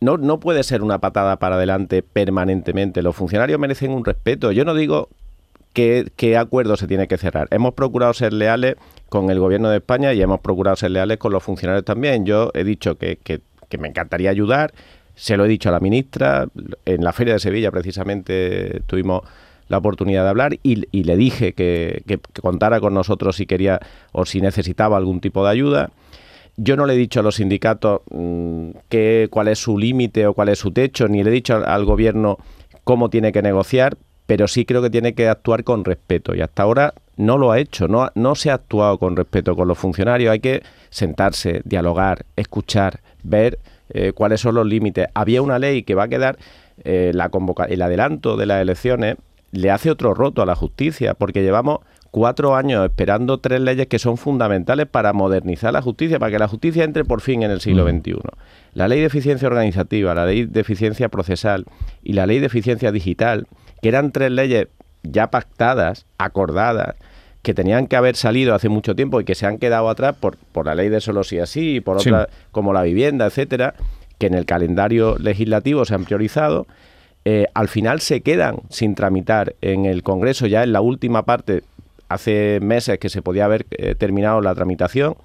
no, 0.01 0.17
no 0.17 0.39
puede 0.39 0.63
ser 0.63 0.81
una 0.81 0.99
patada 0.99 1.37
para 1.37 1.55
adelante 1.55 2.03
permanentemente. 2.03 3.01
Los 3.01 3.15
funcionarios 3.15 3.59
merecen 3.59 3.91
un 3.91 4.05
respeto. 4.05 4.51
Yo 4.51 4.65
no 4.65 4.73
digo 4.73 5.09
qué, 5.73 6.09
qué 6.15 6.37
acuerdo 6.37 6.77
se 6.77 6.87
tiene 6.87 7.07
que 7.07 7.17
cerrar. 7.17 7.47
Hemos 7.51 7.73
procurado 7.73 8.13
ser 8.13 8.33
leales 8.33 8.75
con 9.09 9.29
el 9.29 9.39
gobierno 9.39 9.69
de 9.69 9.77
España 9.77 10.13
y 10.13 10.21
hemos 10.21 10.39
procurado 10.39 10.75
ser 10.75 10.91
leales 10.91 11.17
con 11.17 11.33
los 11.33 11.43
funcionarios 11.43 11.85
también. 11.85 12.25
Yo 12.25 12.51
he 12.53 12.63
dicho 12.63 12.97
que, 12.97 13.17
que, 13.17 13.41
me 13.77 13.87
encantaría 13.87 14.29
ayudar, 14.29 14.73
se 15.15 15.37
lo 15.37 15.45
he 15.45 15.47
dicho 15.47 15.69
a 15.69 15.71
la 15.71 15.79
ministra, 15.79 16.47
en 16.85 17.03
la 17.03 17.13
Feria 17.13 17.33
de 17.33 17.39
Sevilla 17.39 17.71
precisamente 17.71 18.81
tuvimos 18.87 19.21
la 19.67 19.77
oportunidad 19.77 20.23
de 20.23 20.29
hablar 20.29 20.53
y, 20.63 20.87
y 20.91 21.03
le 21.03 21.15
dije 21.15 21.53
que, 21.53 22.01
que, 22.07 22.19
contara 22.41 22.79
con 22.79 22.95
nosotros 22.95 23.35
si 23.35 23.45
quería 23.45 23.79
o 24.11 24.25
si 24.25 24.41
necesitaba 24.41 24.97
algún 24.97 25.21
tipo 25.21 25.43
de 25.43 25.51
ayuda. 25.51 25.91
Yo 26.61 26.75
no 26.75 26.85
le 26.85 26.93
he 26.93 26.97
dicho 26.97 27.21
a 27.21 27.23
los 27.23 27.35
sindicatos 27.35 28.01
mm, 28.11 28.71
cuál 29.29 29.47
es 29.47 29.59
su 29.59 29.77
límite 29.77 30.27
o 30.27 30.33
cuál 30.33 30.49
es 30.49 30.59
su 30.59 30.71
techo, 30.71 31.07
ni 31.07 31.23
le 31.23 31.29
he 31.29 31.33
dicho 31.33 31.55
al, 31.55 31.85
gobierno 31.85 32.37
cómo 32.83 33.09
tiene 33.09 33.31
que 33.31 33.41
negociar, 33.41 33.97
pero 34.25 34.45
sí 34.49 34.65
creo 34.65 34.81
que 34.81 34.89
tiene 34.89 35.13
que 35.13 35.29
actuar 35.29 35.63
con 35.63 35.85
respeto. 35.85 36.35
Y 36.35 36.41
hasta 36.41 36.63
ahora 36.63 36.93
no 37.15 37.37
lo 37.37 37.53
ha 37.53 37.59
hecho, 37.59 37.87
no, 37.87 38.09
no 38.13 38.35
se 38.35 38.51
ha 38.51 38.55
actuado 38.55 38.97
con 38.97 39.15
respeto 39.15 39.55
con 39.55 39.69
los 39.69 39.77
funcionarios. 39.77 40.33
Hay 40.33 40.41
que 40.41 40.61
sentarse, 40.89 41.61
dialogar, 41.63 42.25
escuchar, 42.35 42.99
ver 43.23 43.57
eh, 43.91 44.11
cuáles 44.13 44.41
son 44.41 44.55
los 44.55 44.67
límites. 44.67 45.07
Había 45.13 45.41
una 45.41 45.59
ley 45.59 45.83
que 45.83 45.95
va 45.95 46.03
a 46.03 46.07
quedar, 46.09 46.37
eh, 46.83 47.11
la 47.13 47.31
el 47.69 47.81
adelanto 47.81 48.35
de 48.35 48.45
las 48.45 48.61
elecciones 48.61 49.15
le 49.51 49.71
hace 49.71 49.89
otro 49.91 50.13
roto 50.13 50.41
a 50.41 50.45
la 50.45 50.55
justicia, 50.55 51.13
porque 51.13 51.41
llevamos 51.41 51.79
cuatro 52.11 52.55
años 52.55 52.85
esperando 52.85 53.39
tres 53.39 53.61
leyes 53.61 53.87
que 53.87 53.99
son 53.99 54.17
fundamentales 54.17 54.87
para 54.87 55.13
modernizar 55.13 55.73
la 55.73 55.81
justicia, 55.81 56.19
para 56.19 56.31
que 56.31 56.39
la 56.39 56.47
justicia 56.47 56.83
entre 56.83 57.05
por 57.05 57.21
fin 57.21 57.43
en 57.43 57.51
el 57.51 57.61
siglo 57.61 57.87
XXI. 57.87 58.19
La 58.73 58.87
ley 58.87 58.99
de 58.99 59.05
eficiencia 59.05 59.47
organizativa, 59.47 60.13
la 60.13 60.25
ley 60.25 60.45
de 60.45 60.59
eficiencia 60.59 61.09
procesal 61.09 61.65
y 62.03 62.13
la 62.13 62.25
ley 62.25 62.39
de 62.39 62.47
eficiencia 62.47 62.91
digital, 62.91 63.47
que 63.81 63.89
eran 63.89 64.11
tres 64.11 64.31
leyes 64.31 64.67
ya 65.03 65.31
pactadas, 65.31 66.05
acordadas, 66.17 66.95
que 67.41 67.53
tenían 67.53 67.87
que 67.87 67.95
haber 67.95 68.15
salido 68.15 68.53
hace 68.53 68.69
mucho 68.69 68.95
tiempo 68.95 69.21
y 69.21 69.25
que 69.25 69.35
se 69.35 69.45
han 69.45 69.57
quedado 69.57 69.89
atrás 69.89 70.15
por, 70.19 70.37
por 70.51 70.65
la 70.65 70.75
ley 70.75 70.89
de 70.89 70.99
solo 70.99 71.23
si 71.23 71.39
así 71.39 71.75
y 71.75 71.79
por 71.79 71.97
otras 71.97 72.27
como 72.51 72.73
la 72.73 72.83
vivienda, 72.83 73.27
etcétera, 73.27 73.75
que 74.17 74.27
en 74.27 74.33
el 74.33 74.45
calendario 74.45 75.17
legislativo 75.17 75.85
se 75.85 75.95
han 75.95 76.03
priorizado. 76.03 76.67
Eh, 77.25 77.47
al 77.53 77.67
final 77.67 78.01
se 78.01 78.21
quedan 78.21 78.61
sin 78.69 78.95
tramitar 78.95 79.55
en 79.61 79.85
el 79.85 80.03
Congreso 80.03 80.47
ya 80.47 80.63
en 80.63 80.73
la 80.73 80.81
última 80.81 81.23
parte 81.25 81.63
hace 82.09 82.59
meses 82.61 82.99
que 82.99 83.09
se 83.09 83.21
podía 83.21 83.45
haber 83.45 83.65
eh, 83.71 83.95
terminado 83.95 84.41
la 84.41 84.53
tramitación 84.53 85.15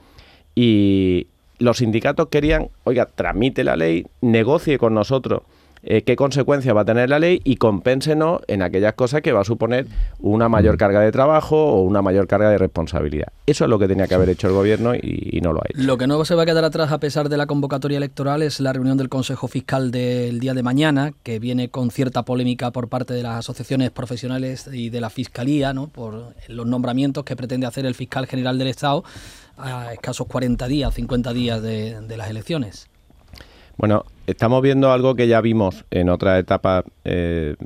y 0.55 1.26
los 1.59 1.79
sindicatos 1.79 2.29
querían, 2.29 2.69
oiga, 2.85 3.07
tramite 3.07 3.64
la 3.64 3.76
ley, 3.76 4.07
negocie 4.21 4.79
con 4.79 4.95
nosotros 4.95 5.43
eh, 5.87 6.03
qué 6.03 6.17
consecuencias 6.17 6.75
va 6.75 6.81
a 6.81 6.85
tener 6.85 7.11
la 7.11 7.19
ley 7.19 7.41
y 7.45 7.57
compénsenos 7.57 8.41
en 8.49 8.62
aquellas 8.62 8.95
cosas 8.95 9.21
que 9.21 9.33
va 9.33 9.43
a 9.43 9.45
suponer 9.45 9.87
una 10.19 10.49
mayor 10.49 10.79
carga 10.79 11.00
de 11.00 11.12
trabajo 11.12 11.57
o 11.57 11.83
una 11.83 12.00
mayor 12.00 12.26
carga 12.26 12.49
de 12.49 12.57
responsabilidad. 12.57 13.29
Eso 13.47 13.64
es 13.64 13.71
lo 13.71 13.79
que 13.79 13.87
tenía 13.87 14.07
que 14.07 14.14
haber 14.14 14.31
hecho 14.31 14.49
el 14.49 14.55
gobierno 14.55 14.95
y, 14.95 15.41
no 15.43 15.53
lo 15.53 15.61
ha 15.61 15.67
hecho. 15.69 15.83
Lo 15.83 15.99
que 15.99 16.07
no 16.07 16.25
se 16.25 16.35
va 16.35 16.45
a 16.45 16.47
quedar 16.47 16.64
atrás 16.64 16.91
a 16.91 16.99
pesar 16.99 17.29
de 17.29 17.37
la 17.37 17.47
convocatoria 17.47 17.99
electoral 17.99 18.41
es 18.41 18.61
la 18.61 18.73
reunión 18.73 18.97
del 18.97 19.11
Consejo 19.11 19.47
Fiscal 19.47 19.91
del 19.91 20.41
día 20.41 20.55
de 20.55 20.62
mañana, 20.62 21.12
que 21.23 21.38
viene 21.38 21.69
con 21.69 21.91
cierta 21.91 22.23
polémica 22.23 22.71
por 22.71 22.88
parte 22.88 23.12
de 23.12 23.23
las 23.23 23.41
asociaciones 23.41 23.91
profesionales 23.91 24.71
y 24.73 24.88
de 24.88 25.00
la 25.03 25.11
Fiscalía, 25.11 25.75
¿no? 25.75 25.88
por 25.88 26.35
los 26.49 26.67
nombramientos 26.67 27.25
que 27.25 27.37
pretende 27.37 27.67
hacer 27.67 27.85
el 27.85 27.95
fiscal 27.95 28.26
general 28.26 28.59
del 28.59 28.69
Estado 28.69 29.05
a 29.59 29.93
escasos 29.93 30.26
40 30.29 30.67
días, 30.67 30.95
50 30.95 31.33
días 31.35 31.62
de 31.62 32.17
las 32.17 32.31
elecciones. 32.31 32.88
Bueno, 33.76 34.05
estamos 34.26 34.62
viendo 34.62 34.93
algo 34.93 35.14
que 35.14 35.28
ya 35.28 35.40
vimos 35.40 35.85
en 35.90 36.09
otra 36.09 36.38
etapa 36.38 36.85
eh, 37.04 37.57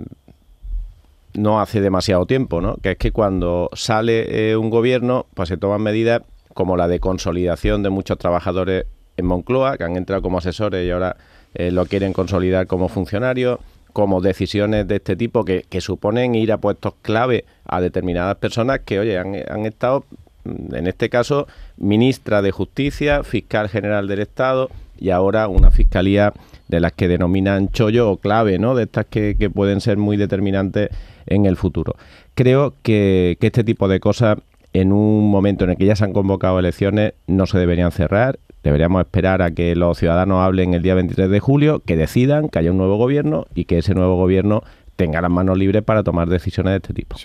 no 1.34 1.60
hace 1.60 1.80
demasiado 1.80 2.26
tiempo, 2.26 2.60
¿no? 2.60 2.76
Que 2.76 2.92
es 2.92 2.98
que 2.98 3.12
cuando 3.12 3.70
sale 3.74 4.50
eh, 4.50 4.56
un 4.56 4.70
gobierno, 4.70 5.26
pues 5.34 5.48
se 5.48 5.56
toman 5.56 5.82
medidas 5.82 6.22
como 6.54 6.76
la 6.76 6.88
de 6.88 7.00
consolidación 7.00 7.82
de 7.82 7.90
muchos 7.90 8.18
trabajadores 8.18 8.86
en 9.16 9.26
Moncloa, 9.26 9.76
que 9.76 9.84
han 9.84 9.96
entrado 9.96 10.22
como 10.22 10.38
asesores 10.38 10.86
y 10.86 10.90
ahora 10.90 11.16
eh, 11.54 11.70
lo 11.70 11.86
quieren 11.86 12.12
consolidar 12.12 12.66
como 12.66 12.88
funcionarios, 12.88 13.60
como 13.92 14.20
decisiones 14.20 14.86
de 14.88 14.96
este 14.96 15.16
tipo 15.16 15.44
que, 15.44 15.64
suponen 15.80 16.34
ir 16.34 16.52
a 16.52 16.58
puestos 16.58 16.94
clave 17.02 17.44
a 17.64 17.80
determinadas 17.80 18.36
personas 18.36 18.80
que, 18.80 18.98
oye, 18.98 19.18
han, 19.18 19.34
han 19.48 19.66
estado, 19.66 20.04
en 20.44 20.86
este 20.86 21.08
caso, 21.08 21.46
ministra 21.76 22.42
de 22.42 22.50
Justicia, 22.50 23.22
fiscal 23.22 23.68
general 23.68 24.08
del 24.08 24.20
Estado, 24.20 24.70
y 24.98 25.10
ahora 25.10 25.48
una 25.48 25.70
fiscalía 25.70 26.32
de 26.68 26.80
las 26.80 26.92
que 26.92 27.08
denominan 27.08 27.70
chollo 27.70 28.10
o 28.10 28.16
clave, 28.18 28.58
¿no? 28.58 28.74
De 28.74 28.84
estas 28.84 29.06
que, 29.06 29.50
pueden 29.54 29.80
ser 29.80 29.96
muy 29.96 30.16
determinantes 30.16 30.90
en 31.26 31.46
el 31.46 31.56
futuro. 31.56 31.96
Creo 32.34 32.74
que, 32.82 33.36
que 33.40 33.48
este 33.48 33.64
tipo 33.64 33.88
de 33.88 34.00
cosas, 34.00 34.38
en 34.72 34.92
un 34.92 35.30
momento 35.30 35.64
en 35.64 35.70
el 35.70 35.76
que 35.76 35.86
ya 35.86 35.96
se 35.96 36.04
han 36.04 36.12
convocado 36.12 36.58
elecciones, 36.58 37.14
no 37.26 37.46
se 37.46 37.58
deberían 37.58 37.90
cerrar. 37.90 38.38
Deberíamos 38.62 39.00
esperar 39.00 39.40
a 39.40 39.50
que 39.50 39.74
los 39.76 39.98
ciudadanos 39.98 40.40
hablen 40.40 40.74
el 40.74 40.82
día 40.82 40.94
23 40.94 41.30
de 41.30 41.40
julio, 41.40 41.80
que 41.84 41.96
decidan 41.96 42.48
que 42.48 42.58
haya 42.58 42.70
un 42.70 42.78
nuevo 42.78 42.96
gobierno 42.96 43.46
y 43.54 43.64
que 43.64 43.78
ese 43.78 43.94
nuevo 43.94 44.16
gobierno 44.16 44.62
tenga 44.98 45.20
las 45.20 45.30
manos 45.30 45.56
libres 45.56 45.84
para 45.84 46.02
tomar 46.02 46.28
decisiones 46.28 46.72
de 46.72 46.76
este 46.78 46.92
tipo. 46.92 47.16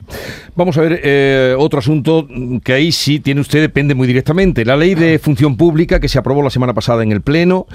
Vamos 0.56 0.78
a 0.78 0.82
ver 0.82 1.02
eh, 1.04 1.56
otro 1.58 1.80
asunto 1.80 2.28
que 2.64 2.72
ahí 2.72 2.92
sí 2.92 3.20
tiene 3.20 3.42
usted, 3.42 3.62
depende 3.62 3.96
muy 3.96 4.06
directamente. 4.06 4.64
La 4.64 4.78
ley 4.78 4.94
de 4.94 5.18
función 5.18 5.58
pública 5.58 6.00
que 6.00 6.08
se 6.08 6.20
aprobó 6.20 6.44
la 6.44 6.52
semana 6.52 6.76
pasada 6.76 7.02
en 7.02 7.12
el 7.12 7.22
Pleno, 7.22 7.66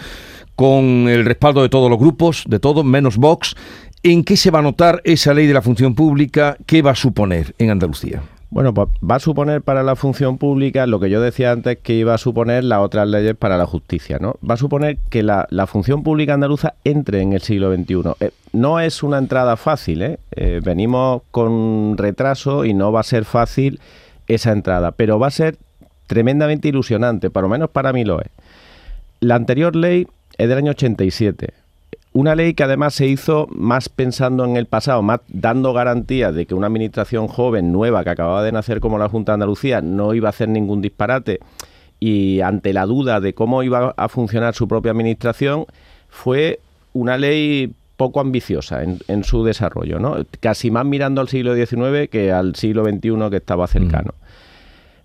con 0.55 1.09
el 1.09 1.25
respaldo 1.25 1.63
de 1.63 1.69
todos 1.69 1.91
los 1.91 1.99
grupos, 1.99 2.45
de 2.47 2.61
todos, 2.61 2.85
menos 2.85 3.17
Vox. 3.17 3.57
¿En 4.05 4.23
qué 4.23 4.37
se 4.37 4.53
va 4.53 4.61
a 4.61 4.63
notar 4.63 5.03
esa 5.03 5.35
ley 5.35 5.49
de 5.49 5.55
la 5.55 5.63
función 5.63 5.97
pública? 5.97 6.57
¿Qué 6.65 6.81
va 6.81 6.93
a 6.93 6.95
suponer 6.95 7.57
en 7.59 7.71
Andalucía? 7.71 8.23
Bueno, 8.51 8.73
pues 8.73 8.89
va 9.09 9.17
a 9.17 9.21
suponer 9.21 9.61
para 9.61 9.83
la 9.83 9.95
función 9.95 10.39
pública 10.39 10.87
lo 10.87 11.01
que 11.01 11.11
yo 11.11 11.21
decía 11.21 11.53
antes 11.53 11.79
que 11.79 11.93
iba 11.93 12.15
a 12.15 12.19
suponer 12.19 12.65
las 12.65 12.81
otras 12.81 13.07
leyes 13.07 13.37
para 13.37 13.59
la 13.59 13.67
justicia, 13.67 14.19
¿no? 14.19 14.37
Va 14.49 14.55
a 14.55 14.57
suponer 14.57 14.97
que 15.11 15.23
la, 15.23 15.47
función 15.67 16.03
pública 16.03 16.33
andaluza 16.33 16.75
entre 16.85 17.21
en 17.21 17.35
el 17.35 17.43
siglo 17.43 17.75
XXI. 17.75 18.15
Eh, 18.21 18.31
no 18.53 18.81
es 18.81 19.03
una 19.03 19.19
entrada 19.19 19.57
fácil, 19.57 20.01
¿eh? 20.01 20.19
¿eh? 20.31 20.61
Venimos 20.65 21.23
con 21.31 21.99
retraso 21.99 22.65
y 22.65 22.73
no 22.73 22.91
va 22.91 23.01
a 23.01 23.05
ser 23.05 23.27
fácil 23.27 23.81
esa 24.29 24.53
entrada, 24.53 24.93
pero 24.93 25.19
va 25.19 25.27
a 25.27 25.31
ser 25.31 25.59
tremendamente 26.07 26.69
ilusionante, 26.69 27.29
por 27.29 27.43
lo 27.43 27.51
menos 27.51 27.69
para 27.69 27.93
mí 27.93 28.05
lo 28.05 28.21
es. 28.21 28.29
La 29.21 29.35
anterior 29.35 29.77
ley 29.77 30.07
es 30.39 30.49
del 30.49 30.57
año 30.57 30.71
87 30.71 31.53
una 32.13 32.35
ley 32.35 32.55
que 32.55 32.65
además 32.65 32.95
se 32.95 33.07
hizo 33.07 33.47
más 33.51 33.89
pensando 33.89 34.45
en 34.45 34.57
el 34.57 34.67
pasado, 34.67 35.03
más 35.03 35.21
dando 35.29 35.73
garantías 35.73 36.35
de 36.35 36.47
que 36.47 36.55
una 36.55 36.67
administración 36.67 37.29
joven, 37.29 37.73
nueva, 37.73 38.03
que 38.05 38.11
acababa 38.11 38.43
de 38.43 38.53
nacer 38.53 38.81
como 38.81 38.99
la 38.99 39.09
Junta 39.09 39.33
de 39.33 39.35
Andalucía, 39.35 39.81
no 39.83 40.15
iba 40.15 40.29
a 40.29 40.31
hacer 40.31 40.49
ningún 40.49 40.81
disparate 40.81 41.41
y 42.01 42.41
ante 42.41 42.73
la 42.73 42.87
duda 42.87 43.21
de 43.21 43.35
cómo 43.35 43.63
iba 43.63 43.95
a 43.97 44.09
funcionar 44.09 44.55
su 44.55 44.69
propia 44.69 44.93
administración, 44.93 45.67
fue 46.09 46.61
una 46.93 47.17
ley 47.17 47.73
poco 47.97 48.21
ambiciosa 48.21 48.83
en, 48.83 49.25
su 49.25 49.45
desarrollo, 49.45 49.99
¿no? 49.99 50.17
casi 50.39 50.71
más 50.71 50.87
mirando 50.87 51.21
al 51.21 51.29
siglo 51.29 51.55
XIX 51.55 52.09
que 52.09 52.31
al 52.31 52.55
siglo 52.55 52.85
XXI 52.85 53.31
que 53.31 53.37
estaba 53.37 53.67
cercano. 53.67 54.15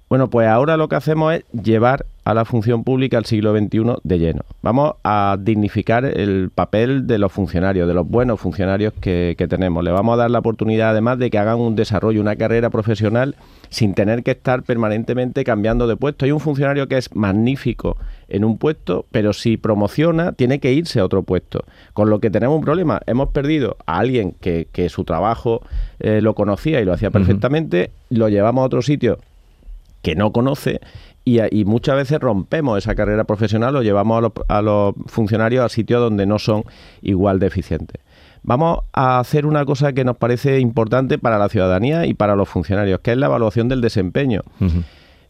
Bueno, 0.09 0.29
pues 0.29 0.47
ahora 0.47 0.77
lo 0.77 0.87
que 0.87 0.95
hacemos 0.95 1.33
es 1.33 1.43
llevar 1.51 2.05
a 2.25 2.33
la 2.33 2.45
función 2.45 2.83
pública 2.83 3.17
al 3.17 3.25
siglo 3.25 3.57
XXI 3.57 3.95
de 4.03 4.19
lleno. 4.19 4.41
Vamos 4.61 4.93
a 5.03 5.37
dignificar 5.39 6.05
el 6.05 6.49
papel 6.53 7.05
de 7.05 7.17
los 7.17 7.31
funcionarios, 7.31 7.87
de 7.87 7.93
los 7.93 8.07
buenos 8.07 8.39
funcionarios 8.39 8.93
que, 8.99 9.35
tenemos. 9.43 9.83
Le 9.83 9.91
vamos 9.91 10.13
a 10.13 10.17
dar 10.17 10.31
la 10.31 10.39
oportunidad 10.39 10.91
además 10.91 11.19
de 11.19 11.29
que 11.29 11.37
hagan 11.37 11.59
un 11.59 11.75
desarrollo, 11.75 12.21
una 12.21 12.37
carrera 12.37 12.69
profesional 12.69 13.35
sin 13.69 13.93
tener 13.93 14.23
que 14.23 14.31
estar 14.31 14.63
permanentemente 14.63 15.43
cambiando 15.43 15.85
de 15.85 15.97
puesto. 15.97 16.23
Hay 16.23 16.31
un 16.31 16.39
funcionario 16.39 16.87
que 16.87 16.97
es 16.97 17.13
magnífico 17.13 17.97
en 18.29 18.45
un 18.45 18.57
puesto, 18.57 19.05
pero 19.11 19.33
si 19.33 19.57
promociona, 19.57 20.31
tiene 20.31 20.59
que 20.59 20.71
irse 20.71 21.01
a 21.01 21.05
otro 21.05 21.23
puesto. 21.23 21.65
Con 21.91 22.09
lo 22.09 22.19
que 22.19 22.29
tenemos 22.29 22.55
un 22.55 22.63
problema. 22.63 23.01
Hemos 23.05 23.29
perdido 23.29 23.75
a 23.85 23.99
alguien 23.99 24.33
que, 24.39 24.67
su 24.89 25.03
trabajo 25.03 25.61
eh, 25.99 26.21
lo 26.21 26.35
conocía 26.35 26.79
y 26.79 26.85
lo 26.85 26.93
hacía 26.93 27.11
perfectamente, 27.11 27.91
lo 28.09 28.29
llevamos 28.29 28.63
a 28.63 28.65
otro 28.65 28.81
sitio 28.81 29.19
que 30.03 30.15
no 30.15 30.31
conoce 30.31 30.81
y, 31.25 31.65
muchas 31.65 31.95
veces 31.95 32.19
rompemos 32.19 32.77
esa 32.77 32.95
carrera 32.95 33.23
profesional 33.23 33.75
o 33.75 33.81
llevamos 33.81 34.31
a 34.47 34.61
los, 34.61 34.93
funcionarios 35.07 35.63
a 35.63 35.69
sitios 35.69 36.01
donde 36.01 36.25
no 36.25 36.39
son 36.39 36.63
igual 37.01 37.39
de 37.39 37.47
eficientes. 37.47 38.01
Vamos 38.43 38.79
a 38.91 39.19
hacer 39.19 39.45
una 39.45 39.63
cosa 39.63 39.93
que 39.93 40.03
nos 40.03 40.17
parece 40.17 40.59
importante 40.59 41.17
para 41.17 41.37
la 41.37 41.47
ciudadanía 41.47 42.05
y 42.05 42.13
para 42.13 42.35
los 42.35 42.49
funcionarios, 42.49 42.99
que 42.99 43.13
es 43.13 43.17
la 43.17 43.27
evaluación 43.27 43.69
del 43.69 43.79
desempeño, 43.79 44.41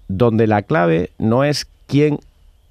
donde 0.08 0.48
la 0.48 0.64
clave 0.64 1.12
no 1.20 1.44
es 1.44 1.68
quién 1.86 2.20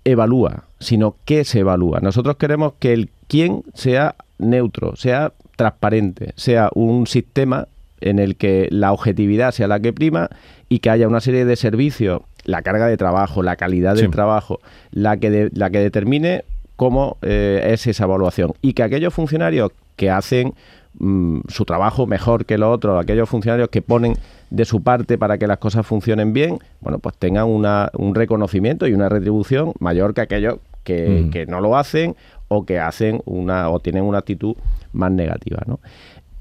evalúa, 0.05 0.65
sino 0.81 1.15
qué 1.25 1.45
se 1.45 1.61
evalúa. 1.61 2.01
Nosotros 2.01 2.37
queremos 2.37 2.73
que 2.81 2.93
el 2.93 3.11
quién 3.29 3.63
sea 3.73 4.17
neutro, 4.39 4.97
sea 4.97 5.33
transparente, 5.55 6.33
sea 6.37 6.71
un 6.75 7.07
sistema 7.07 7.69
en 8.03 8.19
el 8.19 8.37
que 8.37 8.69
la 8.71 8.93
objetividad 8.93 9.53
sea 9.53 9.69
la 9.69 9.81
que 9.81 9.93
prima 9.93 10.29
y 10.69 10.81
que 10.81 10.91
haya 10.91 11.09
una 11.09 11.21
serie 11.21 11.45
de 11.45 11.57
servicios, 11.57 12.23
la 12.45 12.63
carga 12.63 12.87
de 12.87 12.97
trabajo, 12.97 13.43
la 13.43 13.57
calidad 13.57 13.95
del 13.95 14.11
trabajo, 14.11 14.61
la 14.91 15.17
que, 15.17 15.51
la 15.55 15.71
que 15.71 15.79
determine 15.79 16.45
cómo 16.77 17.19
eh, 17.23 17.71
es 17.73 17.87
esa 17.87 18.05
evaluación. 18.05 18.53
Y 18.63 18.73
que 18.73 18.83
aquellos 18.83 19.15
funcionarios 19.15 19.71
que 19.97 20.11
hacen 20.11 20.55
mm, 20.99 21.41
su 21.49 21.65
trabajo 21.65 22.07
mejor 22.07 22.45
que 22.45 22.59
los 22.59 22.75
otros, 22.75 23.01
aquellos 23.01 23.29
funcionarios 23.29 23.69
que 23.69 23.83
ponen 23.83 24.15
de 24.51 24.65
su 24.65 24.83
parte 24.83 25.19
para 25.19 25.39
que 25.39 25.47
las 25.47 25.59
cosas 25.59 25.87
funcionen 25.87 26.33
bien, 26.33 26.59
bueno, 26.81 26.99
pues 26.99 27.17
tengan 27.17 27.47
una, 27.47 27.91
un 27.95 28.15
reconocimiento 28.15 28.87
y 28.87 28.93
una 28.93 29.09
retribución 29.09 29.73
mayor 29.79 30.15
que 30.15 30.23
aquellos 30.23 30.59
que, 30.85 31.29
que 31.33 31.47
no 31.47 31.61
lo 31.61 31.77
hacen 31.77 32.17
o 32.49 32.67
que 32.67 32.79
hacen 32.79 33.23
una 33.25 33.71
o 33.71 33.81
tienen 33.81 34.05
una 34.05 34.19
actitud 34.19 34.57
más 34.93 35.11
negativa, 35.11 35.63
¿no? 35.67 35.81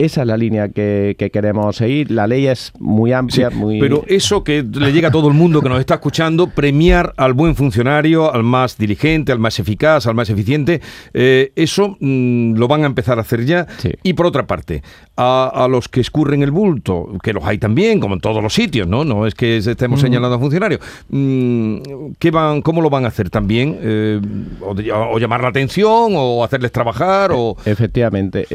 Esa 0.02 0.22
es 0.22 0.28
la 0.28 0.36
línea 0.36 0.70
que, 0.70 1.16
queremos 1.32 1.76
seguir. 1.76 2.10
La 2.10 2.26
ley 2.26 2.48
es 2.48 2.74
muy 2.80 3.14
amplia, 3.14 3.52
muy... 3.52 3.80
Pero 3.80 4.04
eso 4.08 4.44
que 4.44 4.64
le 4.64 4.92
llega 4.92 5.10
a 5.10 5.12
todo 5.12 5.28
el 5.28 5.36
mundo 5.36 5.62
que 5.62 5.70
nos 5.70 5.80
está 5.80 5.94
escuchando, 5.94 6.48
premiar 6.48 7.14
al 7.18 7.34
buen 7.34 7.56
funcionario, 7.56 8.34
al 8.34 8.42
más 8.42 8.80
diligente, 8.80 9.32
al 9.32 9.38
más 9.38 9.60
eficaz, 9.60 10.08
al 10.08 10.16
más 10.16 10.32
eficiente, 10.32 10.82
eh, 11.14 11.52
eso 11.56 11.98
mm, 12.00 12.56
lo 12.56 12.68
van 12.68 12.82
a 12.82 12.88
empezar 12.88 13.20
a 13.20 13.22
hacer 13.22 13.46
ya. 13.46 13.68
Y 14.02 14.14
por 14.14 14.26
otra 14.26 14.48
parte, 14.48 14.82
a, 15.18 15.68
los 15.70 15.88
que 15.88 16.02
escurren 16.02 16.42
el 16.42 16.50
bulto, 16.50 17.14
que 17.22 17.32
los 17.32 17.44
hay 17.46 17.60
también, 17.60 18.00
como 18.00 18.16
en 18.16 18.22
todos 18.22 18.42
los 18.42 18.56
sitios, 18.56 18.88
¿no? 18.88 19.06
No 19.06 19.28
es 19.28 19.36
que 19.36 19.58
estemos 19.58 20.02
señalando 20.02 20.36
a 20.36 20.40
funcionarios. 20.40 20.82
Mm, 21.10 21.78
¿qué 22.18 22.32
van, 22.32 22.64
¿Cómo 22.64 22.82
lo 22.82 22.90
van 22.90 23.06
a 23.06 23.10
hacer 23.10 23.30
también? 23.30 23.78
Eh, 23.80 24.20
o, 24.62 25.20
llamar 25.20 25.42
la 25.44 25.50
atención, 25.50 26.14
o 26.16 26.44
hacerles 26.44 26.72
trabajar, 26.72 27.32
o... 27.36 27.56
Efectivamente. 27.66 28.48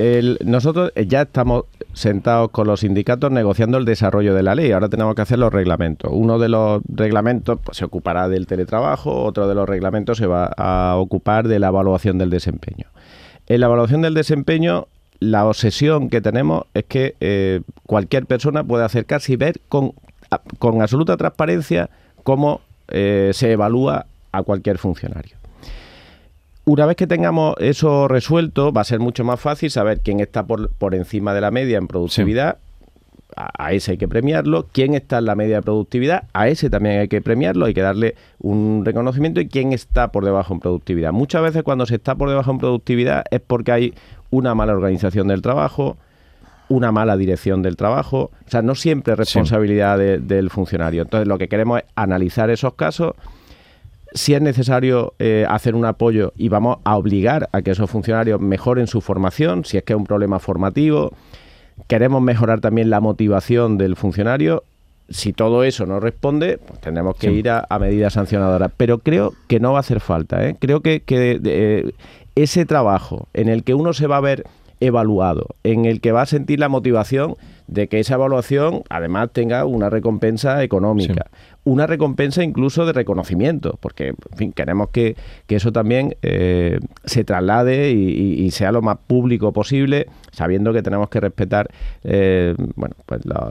nosotros 0.44 0.90
ya 1.06 1.24
estamos 1.36 1.64
sentados 1.92 2.50
con 2.50 2.66
los 2.66 2.80
sindicatos 2.80 3.30
negociando 3.30 3.76
el 3.76 3.84
desarrollo 3.84 4.34
de 4.34 4.42
la 4.42 4.54
ley. 4.54 4.72
Ahora 4.72 4.88
tenemos 4.88 5.14
que 5.14 5.20
hacer 5.20 5.38
los 5.38 5.52
reglamentos. 5.52 6.10
Uno 6.14 6.38
de 6.38 6.48
los 6.48 6.80
reglamentos 6.88 7.58
pues, 7.62 7.76
se 7.76 7.84
ocupará 7.84 8.26
del 8.30 8.46
teletrabajo, 8.46 9.22
otro 9.22 9.46
de 9.46 9.54
los 9.54 9.68
reglamentos 9.68 10.16
se 10.16 10.26
va 10.26 10.46
a 10.56 10.96
ocupar 10.96 11.46
de 11.46 11.58
la 11.58 11.68
evaluación 11.68 12.16
del 12.16 12.30
desempeño. 12.30 12.86
En 13.48 13.60
la 13.60 13.66
evaluación 13.66 14.00
del 14.00 14.14
desempeño, 14.14 14.86
la 15.20 15.44
obsesión 15.44 16.08
que 16.08 16.22
tenemos 16.22 16.64
es 16.72 16.84
que 16.84 17.16
eh, 17.20 17.60
cualquier 17.84 18.24
persona 18.24 18.64
puede 18.64 18.84
acercarse 18.84 19.34
y 19.34 19.36
ver 19.36 19.60
con, 19.68 19.92
con 20.58 20.80
absoluta 20.80 21.18
transparencia 21.18 21.90
cómo 22.22 22.62
eh, 22.88 23.32
se 23.34 23.52
evalúa 23.52 24.06
a 24.32 24.42
cualquier 24.42 24.78
funcionario. 24.78 25.36
Una 26.68 26.84
vez 26.84 26.96
que 26.96 27.06
tengamos 27.06 27.54
eso 27.60 28.08
resuelto, 28.08 28.72
va 28.72 28.80
a 28.80 28.84
ser 28.84 28.98
mucho 28.98 29.22
más 29.22 29.38
fácil 29.38 29.70
saber 29.70 30.00
quién 30.00 30.18
está 30.18 30.44
por, 30.48 30.68
por 30.70 30.96
encima 30.96 31.32
de 31.32 31.40
la 31.40 31.52
media 31.52 31.78
en 31.78 31.86
productividad. 31.86 32.58
A, 33.36 33.72
ese 33.72 33.92
hay 33.92 33.98
que 33.98 34.08
premiarlo. 34.08 34.66
¿Quién 34.72 34.94
está 34.94 35.18
en 35.18 35.26
la 35.26 35.36
media 35.36 35.56
de 35.56 35.62
productividad? 35.62 36.24
A 36.32 36.48
ese 36.48 36.68
también 36.68 36.98
hay 36.98 37.06
que 37.06 37.22
premiarlo, 37.22 37.66
hay 37.66 37.74
que 37.74 37.82
darle 37.82 38.16
un 38.40 38.82
reconocimiento. 38.84 39.40
¿Y 39.40 39.46
quién 39.46 39.72
está 39.72 40.10
por 40.10 40.24
debajo 40.24 40.54
en 40.54 40.60
productividad? 40.60 41.12
Muchas 41.12 41.40
veces 41.42 41.62
cuando 41.62 41.86
se 41.86 41.94
está 41.94 42.16
por 42.16 42.28
debajo 42.28 42.50
en 42.50 42.58
productividad 42.58 43.22
es 43.30 43.40
porque 43.40 43.70
hay 43.70 43.94
una 44.30 44.56
mala 44.56 44.72
organización 44.72 45.28
del 45.28 45.42
trabajo, 45.42 45.96
una 46.68 46.90
mala 46.90 47.16
dirección 47.16 47.62
del 47.62 47.76
trabajo. 47.76 48.32
O 48.44 48.50
sea, 48.50 48.62
no 48.62 48.74
siempre 48.74 49.12
es 49.12 49.18
responsabilidad 49.20 49.98
del 49.98 50.50
funcionario. 50.50 51.02
Entonces, 51.02 51.28
lo 51.28 51.38
que 51.38 51.46
queremos 51.46 51.78
es 51.78 51.84
analizar 51.94 52.50
esos 52.50 52.74
casos 52.74 53.14
si 54.16 54.34
es 54.34 54.40
necesario 54.40 55.14
eh, 55.18 55.44
hacer 55.48 55.74
un 55.74 55.84
apoyo 55.84 56.32
y 56.36 56.48
vamos 56.48 56.78
a 56.84 56.96
obligar 56.96 57.48
a 57.52 57.60
que 57.60 57.70
esos 57.70 57.90
funcionarios 57.90 58.40
mejoren 58.40 58.86
su 58.86 59.02
formación, 59.02 59.64
si 59.64 59.76
es 59.76 59.84
que 59.84 59.92
es 59.92 59.96
un 59.96 60.06
problema 60.06 60.38
formativo. 60.38 61.12
Queremos 61.86 62.22
mejorar 62.22 62.60
también 62.60 62.88
la 62.88 63.00
motivación 63.00 63.76
del 63.76 63.94
funcionario. 63.94 64.64
Si 65.10 65.34
todo 65.34 65.62
eso 65.64 65.84
no 65.84 66.00
responde, 66.00 66.58
pues 66.58 66.80
tendremos 66.80 67.16
que 67.16 67.30
ir 67.30 67.50
a, 67.50 67.66
medidas 67.78 68.14
sancionadoras. 68.14 68.72
Pero 68.76 68.98
creo 68.98 69.34
que 69.46 69.60
no 69.60 69.72
va 69.72 69.78
a 69.78 69.80
hacer 69.80 70.00
falta. 70.00 70.44
¿eh? 70.48 70.56
Creo 70.58 70.80
que, 70.80 71.00
que 71.00 71.92
ese 72.34 72.64
trabajo 72.64 73.28
en 73.34 73.48
el 73.48 73.62
que 73.62 73.74
uno 73.74 73.92
se 73.92 74.06
va 74.06 74.16
a 74.16 74.20
ver 74.20 74.44
evaluado, 74.80 75.56
en 75.62 75.84
el 75.84 76.00
que 76.00 76.12
va 76.12 76.22
a 76.22 76.26
sentir 76.26 76.60
la 76.60 76.68
motivación 76.68 77.36
de 77.66 77.88
que 77.88 77.98
esa 77.98 78.14
evaluación 78.14 78.82
además 78.90 79.30
tenga 79.32 79.64
una 79.64 79.90
recompensa 79.90 80.62
económica, 80.62 81.30
una 81.64 81.86
recompensa 81.86 82.44
incluso 82.44 82.86
de 82.86 82.92
reconocimiento, 82.92 83.76
porque 83.80 84.08
en 84.08 84.36
fin, 84.36 84.52
queremos 84.52 84.90
que, 84.90 85.16
eso 85.48 85.72
también 85.72 86.16
eh, 86.22 86.78
se 87.04 87.24
traslade 87.24 87.90
y, 87.90 88.50
sea 88.50 88.70
lo 88.70 88.82
más 88.82 88.98
público 89.06 89.52
posible, 89.52 90.06
sabiendo 90.30 90.72
que 90.72 90.82
tenemos 90.82 91.08
que 91.08 91.18
respetar 91.20 91.68
eh, 92.04 92.54
bueno, 92.76 92.94
pues 93.06 93.24
la, 93.24 93.50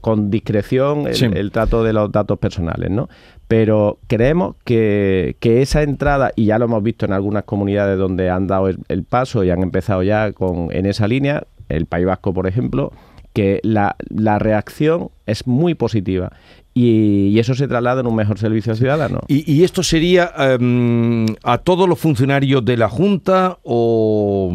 con 0.00 0.30
discreción 0.30 1.06
el, 1.06 1.50
trato 1.50 1.82
de 1.82 1.92
los 1.92 2.10
datos 2.12 2.38
personales, 2.38 2.90
¿no? 2.90 3.08
Pero 3.48 3.98
creemos 4.06 4.56
que, 4.64 5.36
esa 5.42 5.82
entrada, 5.82 6.32
y 6.34 6.46
ya 6.46 6.58
lo 6.58 6.64
hemos 6.66 6.82
visto 6.82 7.06
en 7.06 7.12
algunas 7.12 7.44
comunidades 7.44 7.98
donde 7.98 8.30
han 8.30 8.46
dado 8.46 8.68
el, 8.68 9.04
paso 9.04 9.44
y 9.44 9.50
han 9.50 9.62
empezado 9.62 10.02
ya 10.02 10.32
con 10.32 10.68
en 10.72 10.86
esa 10.86 11.06
línea, 11.08 11.44
el 11.68 11.86
País 11.86 12.06
Vasco, 12.06 12.32
por 12.32 12.46
ejemplo, 12.46 12.92
que 13.34 13.60
la, 13.62 13.96
reacción 14.38 15.10
es 15.26 15.46
muy 15.46 15.74
positiva 15.74 16.32
y, 16.72 17.38
eso 17.38 17.54
se 17.54 17.68
traslada 17.68 18.00
en 18.00 18.06
un 18.06 18.16
mejor 18.16 18.38
servicio 18.38 18.74
ciudadano. 18.74 19.20
¿Y, 19.28 19.62
esto 19.62 19.82
sería 19.82 20.32
em, 20.38 21.26
a 21.42 21.58
todos 21.58 21.88
los 21.88 21.98
funcionarios 21.98 22.64
de 22.64 22.76
la 22.76 22.88
Junta 22.88 23.58
o, 23.62 24.50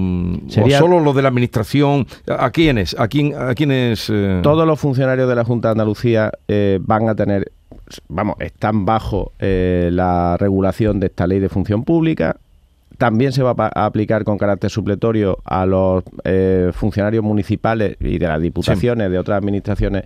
solo 0.48 1.00
los 1.02 1.16
de 1.16 1.22
la 1.22 1.28
Administración? 1.28 2.08
¿A 2.28 2.50
quiénes? 2.52 2.96
¿A, 2.98 3.08
quién, 3.08 3.36
a 3.36 3.54
quiénes 3.54 4.10
eh? 4.10 4.40
Todos 4.42 4.66
los 4.66 4.80
funcionarios 4.80 5.30
de 5.30 5.36
la 5.36 5.44
Junta 5.44 5.68
de 5.70 5.72
Andalucía 5.74 6.32
eh, 6.48 6.80
van 6.82 7.10
a 7.10 7.16
tener, 7.16 7.52
vamos, 8.08 8.36
están 8.40 8.86
bajo 8.86 9.34
eh, 9.40 9.90
la 9.92 10.36
regulación 10.38 11.00
de 11.00 11.08
esta 11.08 11.28
ley 11.28 11.40
de 11.40 11.50
función 11.50 11.84
pública 11.84 12.38
también 13.00 13.32
se 13.32 13.42
va 13.42 13.56
a 13.58 13.86
aplicar 13.86 14.26
con 14.26 14.38
carácter 14.38 14.70
supletorio 14.70 15.38
a 15.46 15.66
los 15.66 16.04
eh, 16.26 16.72
funcionarios 16.74 17.24
municipales 17.24 17.96
y 18.02 18.20
de 18.20 18.28
las 18.28 18.42
diputaciones, 18.42 19.10
de 19.10 19.18
otras 19.18 19.38
administraciones 19.38 20.04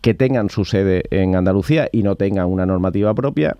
que 0.00 0.14
tengan 0.14 0.48
su 0.48 0.64
sede 0.64 1.02
en 1.10 1.36
Andalucía 1.36 1.90
y 1.92 2.02
no 2.02 2.16
tengan 2.16 2.46
una 2.46 2.64
normativa 2.64 3.14
propia. 3.14 3.58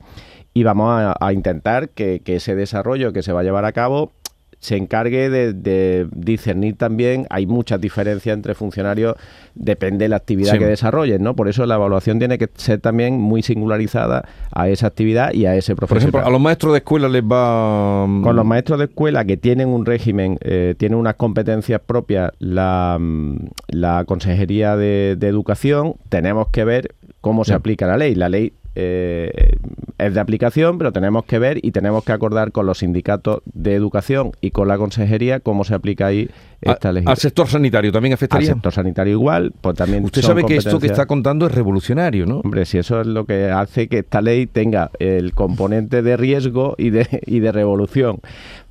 Y 0.54 0.62
vamos 0.62 1.14
a, 1.20 1.32
intentar 1.32 1.90
que, 1.90 2.20
que, 2.24 2.36
ese 2.36 2.56
desarrollo 2.56 3.12
que 3.12 3.22
se 3.22 3.32
va 3.32 3.40
a 3.40 3.42
llevar 3.44 3.66
a 3.66 3.72
cabo 3.72 4.12
se 4.60 4.76
encargue 4.76 5.30
de, 5.30 6.06
discernir 6.12 6.76
también, 6.76 7.26
hay 7.30 7.46
muchas 7.46 7.80
diferencias 7.80 8.34
entre 8.34 8.54
funcionarios, 8.54 9.16
depende 9.54 10.04
de 10.04 10.10
la 10.10 10.16
actividad 10.16 10.58
que 10.58 10.66
desarrollen, 10.66 11.22
¿no? 11.22 11.34
Por 11.34 11.48
eso 11.48 11.64
la 11.64 11.76
evaluación 11.76 12.18
tiene 12.18 12.36
que 12.36 12.48
ser 12.54 12.78
también 12.78 13.18
muy 13.18 13.42
singularizada 13.42 14.28
a 14.52 14.68
esa 14.68 14.86
actividad 14.86 15.32
y 15.32 15.46
a 15.46 15.56
ese 15.56 15.74
profesor. 15.74 15.96
Por 15.96 15.98
ejemplo, 15.98 16.26
a 16.26 16.30
los 16.30 16.40
maestros 16.40 16.72
de 16.74 16.78
escuela 16.78 17.08
les 17.08 17.22
va... 17.22 18.06
Mm, 18.06 18.22
Con 18.22 18.36
los 18.36 18.44
maestros 18.44 18.78
de 18.78 18.84
escuela 18.84 19.24
que 19.24 19.38
tienen 19.38 19.68
un 19.68 19.86
régimen, 19.86 20.38
eh, 20.42 20.74
tienen 20.76 20.98
unas 20.98 21.14
competencias 21.14 21.80
propias, 21.80 22.30
la, 22.38 22.98
mm, 23.00 23.36
la 23.68 24.04
Consejería 24.04 24.76
de, 24.76 25.18
Educación, 25.20 25.94
tenemos 26.08 26.48
que 26.48 26.64
ver 26.64 26.94
cómo 27.20 27.44
se 27.44 27.54
aplica 27.54 27.86
la 27.86 27.96
ley. 27.96 28.14
La 28.14 28.28
ley 28.28 28.52
eh, 28.74 29.56
es 29.98 30.14
de 30.14 30.20
aplicación, 30.20 30.78
pero 30.78 30.92
tenemos 30.92 31.24
que 31.24 31.38
ver 31.38 31.58
y 31.62 31.72
tenemos 31.72 32.04
que 32.04 32.12
acordar 32.12 32.52
con 32.52 32.66
los 32.66 32.78
sindicatos 32.78 33.42
de 33.44 33.74
educación 33.74 34.32
y 34.40 34.50
con 34.50 34.68
la 34.68 34.78
consejería 34.78 35.40
cómo 35.40 35.64
se 35.64 35.74
aplica 35.74 36.06
ahí 36.06 36.30
esta 36.60 36.92
ley. 36.92 37.04
¿Al 37.06 37.16
sector 37.16 37.48
sanitario 37.48 37.92
también 37.92 38.14
afectaría? 38.14 38.50
Al 38.50 38.54
sector 38.54 38.72
sanitario 38.72 39.12
igual, 39.12 39.52
pues 39.60 39.76
también. 39.76 40.04
Usted 40.04 40.22
sabe 40.22 40.44
que 40.44 40.56
esto 40.56 40.78
que 40.78 40.86
está 40.86 41.06
contando 41.06 41.46
es 41.46 41.54
revolucionario, 41.54 42.26
¿no? 42.26 42.40
Hombre, 42.40 42.64
si 42.64 42.78
eso 42.78 43.00
es 43.00 43.06
lo 43.06 43.24
que 43.24 43.50
hace 43.50 43.88
que 43.88 43.98
esta 43.98 44.22
ley 44.22 44.46
tenga 44.46 44.90
el 44.98 45.34
componente 45.34 46.02
de 46.02 46.16
riesgo 46.16 46.74
y 46.78 46.90
de, 46.90 47.06
y 47.26 47.40
de 47.40 47.52
revolución 47.52 48.20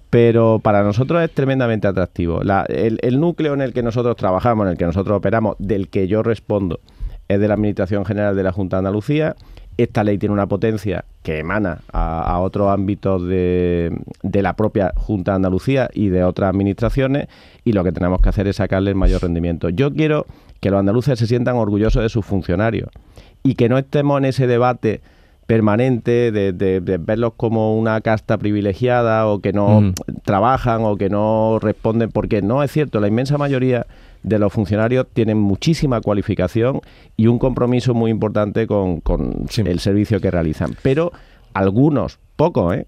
pero 0.09 0.59
para 0.59 0.83
nosotros 0.83 1.21
es 1.23 1.31
tremendamente 1.31 1.87
atractivo. 1.87 2.41
el, 2.41 3.19
núcleo 3.19 3.53
en 3.53 3.61
el 3.61 3.73
que 3.73 3.83
nosotros 3.83 4.15
trabajamos, 4.15 4.65
en 4.65 4.71
el 4.71 4.77
que 4.77 4.85
nosotros 4.85 5.17
operamos, 5.17 5.55
del 5.59 5.89
que 5.89 6.07
yo 6.07 6.23
respondo, 6.23 6.79
es 7.27 7.39
de 7.39 7.47
la 7.47 7.53
Administración 7.53 8.05
General 8.05 8.35
de 8.35 8.43
la 8.43 8.51
Junta 8.51 8.77
de 8.77 8.79
Andalucía. 8.79 9.35
Esta 9.81 10.03
ley 10.03 10.17
tiene 10.17 10.33
una 10.33 10.47
potencia 10.47 11.05
que 11.23 11.39
emana 11.39 11.79
a, 11.93 12.39
otros 12.39 12.69
ámbitos 12.69 13.25
de, 13.25 13.97
de, 14.23 14.41
la 14.41 14.53
propia 14.57 14.91
Junta 14.95 15.31
de 15.31 15.35
Andalucía 15.37 15.89
y 15.93 16.09
de 16.09 16.23
otras 16.25 16.49
administraciones 16.49 17.27
y 17.63 17.71
lo 17.71 17.83
que 17.85 17.93
tenemos 17.93 18.19
que 18.19 18.27
hacer 18.27 18.47
es 18.47 18.57
sacarle 18.57 18.89
el 18.89 18.97
mayor 18.97 19.21
rendimiento. 19.21 19.69
Yo 19.69 19.93
quiero 19.93 20.25
que 20.59 20.69
los 20.69 20.79
andaluces 20.79 21.17
se 21.17 21.27
sientan 21.27 21.55
orgullosos 21.55 22.03
de 22.03 22.09
sus 22.09 22.25
funcionarios 22.25 22.89
y 23.41 23.55
que 23.55 23.69
no 23.69 23.77
estemos 23.77 24.17
en 24.17 24.25
ese 24.25 24.47
debate 24.47 24.99
permanente 25.49 26.31
de, 26.31 26.99
verlos 26.99 27.33
como 27.35 27.75
una 27.75 28.01
casta 28.01 28.37
privilegiada 28.37 29.25
o 29.25 29.39
que 29.39 29.51
no 29.51 29.93
trabajan 30.23 30.83
o 30.83 30.95
que 30.95 31.09
no 31.09 31.57
responden, 31.59 32.11
porque 32.11 32.43
no 32.43 32.61
es 32.61 32.71
cierto, 32.71 32.99
la 32.99 33.07
inmensa 33.07 33.35
mayoría 33.39 33.87
de 34.21 34.37
los 34.37 34.53
funcionarios 34.53 35.07
tienen 35.11 35.39
muchísima 35.39 36.01
cualificación 36.01 36.81
y 37.17 37.25
un 37.25 37.39
compromiso 37.39 37.95
muy 37.95 38.11
importante 38.11 38.67
con, 38.67 39.01
el 39.65 39.79
servicio 39.79 40.21
que 40.21 40.29
realizan. 40.29 40.75
Pero 40.83 41.11
algunos, 41.55 42.19
pocos, 42.35 42.75
¿eh? 42.75 42.85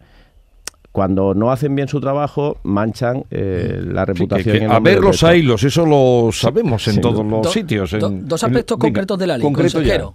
cuando 0.92 1.34
no 1.34 1.50
hacen 1.50 1.74
bien 1.74 1.88
su 1.88 2.00
trabajo, 2.00 2.58
manchan 2.62 3.26
eh, 3.32 3.82
la 3.84 4.06
reputación. 4.06 4.72
a 4.72 4.80
ver 4.80 5.00
los 5.00 5.24
ailos, 5.24 5.64
eso 5.64 5.84
lo 5.84 6.32
sabemos 6.32 6.88
en 6.88 7.02
todos 7.02 7.26
los 7.26 7.52
sitios. 7.52 7.96
dos 8.00 8.44
aspectos 8.44 8.78
concretos 8.78 9.18
de 9.18 9.26
la 9.26 9.40
ley. 9.40 9.52
Consejero, 9.52 10.14